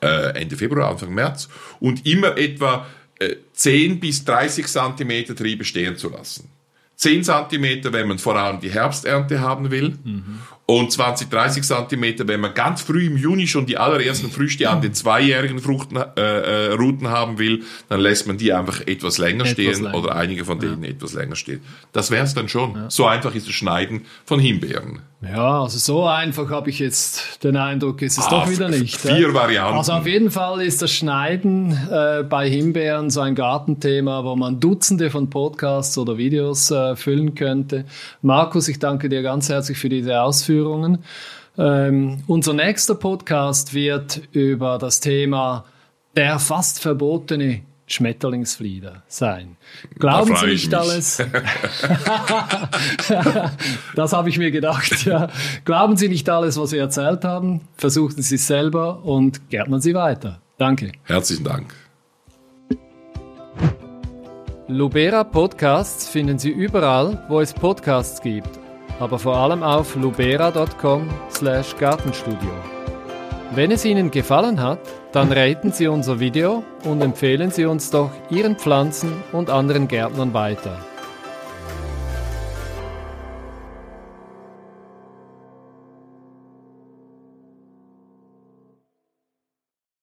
äh, 0.00 0.40
Ende 0.40 0.56
Februar, 0.56 0.90
Anfang 0.90 1.12
März 1.14 1.48
und 1.80 2.06
immer 2.06 2.36
etwa 2.36 2.86
äh, 3.18 3.36
10 3.54 3.98
bis 3.98 4.24
30 4.24 4.66
Zentimeter 4.66 5.34
Triebe 5.34 5.64
stehen 5.64 5.96
zu 5.96 6.10
lassen. 6.10 6.50
10 6.96 7.24
Zentimeter, 7.24 7.92
wenn 7.92 8.08
man 8.08 8.18
vor 8.18 8.36
allem 8.36 8.60
die 8.60 8.70
Herbsternte 8.70 9.40
haben 9.40 9.70
will. 9.70 9.96
Mhm 10.04 10.40
und 10.70 10.92
20, 10.92 11.30
30 11.30 11.62
Zentimeter, 11.62 12.28
wenn 12.28 12.40
man 12.40 12.52
ganz 12.52 12.82
früh 12.82 13.06
im 13.06 13.16
Juni 13.16 13.46
schon 13.46 13.64
die 13.64 13.78
allerersten 13.78 14.30
Früchte 14.30 14.68
an 14.68 14.82
den 14.82 14.92
zweijährigen 14.92 15.60
Fruchten, 15.60 15.96
äh, 15.96 16.20
äh, 16.20 16.72
Routen 16.74 17.08
haben 17.08 17.38
will, 17.38 17.62
dann 17.88 18.00
lässt 18.00 18.26
man 18.26 18.36
die 18.36 18.52
einfach 18.52 18.82
etwas 18.86 19.16
länger 19.16 19.44
etwas 19.44 19.52
stehen 19.52 19.82
länger. 19.84 19.94
oder 19.94 20.14
einige 20.14 20.44
von 20.44 20.60
denen 20.60 20.84
ja. 20.84 20.90
etwas 20.90 21.14
länger 21.14 21.36
stehen. 21.36 21.62
Das 21.92 22.10
wäre 22.10 22.24
es 22.24 22.34
dann 22.34 22.50
schon. 22.50 22.74
Ja. 22.74 22.90
So 22.90 23.06
einfach 23.06 23.34
ist 23.34 23.46
das 23.46 23.54
Schneiden 23.54 24.02
von 24.26 24.40
Himbeeren. 24.40 25.00
Ja, 25.20 25.62
also 25.62 25.78
so 25.78 26.06
einfach 26.06 26.48
habe 26.50 26.70
ich 26.70 26.78
jetzt 26.78 27.42
den 27.42 27.56
Eindruck, 27.56 28.02
ist 28.02 28.18
es 28.18 28.26
ah, 28.26 28.30
doch 28.30 28.50
wieder 28.50 28.68
nicht. 28.68 28.96
Vier 29.00 29.34
Varianten. 29.34 29.76
Also 29.76 29.92
auf 29.94 30.06
jeden 30.06 30.30
Fall 30.30 30.62
ist 30.62 30.80
das 30.80 30.92
Schneiden 30.92 31.72
äh, 31.90 32.22
bei 32.22 32.48
Himbeeren 32.48 33.10
so 33.10 33.20
ein 33.20 33.34
Gartenthema, 33.34 34.22
wo 34.22 34.36
man 34.36 34.60
Dutzende 34.60 35.10
von 35.10 35.28
Podcasts 35.28 35.98
oder 35.98 36.18
Videos 36.18 36.70
äh, 36.70 36.94
füllen 36.94 37.34
könnte. 37.34 37.84
Markus, 38.22 38.68
ich 38.68 38.78
danke 38.78 39.08
dir 39.08 39.22
ganz 39.22 39.48
herzlich 39.48 39.76
für 39.76 39.88
diese 39.88 40.20
Ausführungen. 40.58 41.04
Ähm, 41.56 42.22
unser 42.26 42.52
nächster 42.52 42.94
Podcast 42.94 43.74
wird 43.74 44.22
über 44.32 44.78
das 44.78 45.00
Thema 45.00 45.64
der 46.16 46.38
fast 46.38 46.80
verbotene 46.80 47.62
Schmetterlingsflieder 47.86 49.02
sein. 49.08 49.56
Glauben 49.98 50.36
Sie 50.36 50.46
nicht 50.46 50.74
alles. 50.74 51.16
das 53.94 54.12
habe 54.12 54.28
ich 54.28 54.38
mir 54.38 54.50
gedacht. 54.50 55.06
Ja. 55.06 55.28
Glauben 55.64 55.96
Sie 55.96 56.08
nicht 56.08 56.28
alles, 56.28 56.58
was 56.58 56.72
wir 56.72 56.80
erzählt 56.80 57.24
haben. 57.24 57.62
Versuchen 57.76 58.20
Sie 58.20 58.34
es 58.34 58.46
selber 58.46 59.04
und 59.04 59.48
gärtnern 59.48 59.80
Sie 59.80 59.94
weiter. 59.94 60.40
Danke. 60.58 60.92
Herzlichen 61.04 61.44
Dank. 61.44 61.74
Lubera 64.70 65.24
Podcasts 65.24 66.08
finden 66.08 66.38
Sie 66.38 66.50
überall, 66.50 67.24
wo 67.28 67.40
es 67.40 67.54
Podcasts 67.54 68.20
gibt, 68.20 68.57
aber 68.98 69.18
vor 69.18 69.36
allem 69.36 69.62
auf 69.62 69.94
lubera.com/gartenstudio. 69.96 72.50
Wenn 73.52 73.70
es 73.70 73.84
Ihnen 73.84 74.10
gefallen 74.10 74.60
hat, 74.60 74.80
dann 75.12 75.30
raten 75.32 75.72
Sie 75.72 75.88
unser 75.88 76.20
Video 76.20 76.62
und 76.84 77.00
empfehlen 77.00 77.50
Sie 77.50 77.64
uns 77.64 77.90
doch 77.90 78.10
Ihren 78.30 78.56
Pflanzen 78.56 79.12
und 79.32 79.50
anderen 79.50 79.88
Gärtnern 79.88 80.34
weiter. 80.34 80.76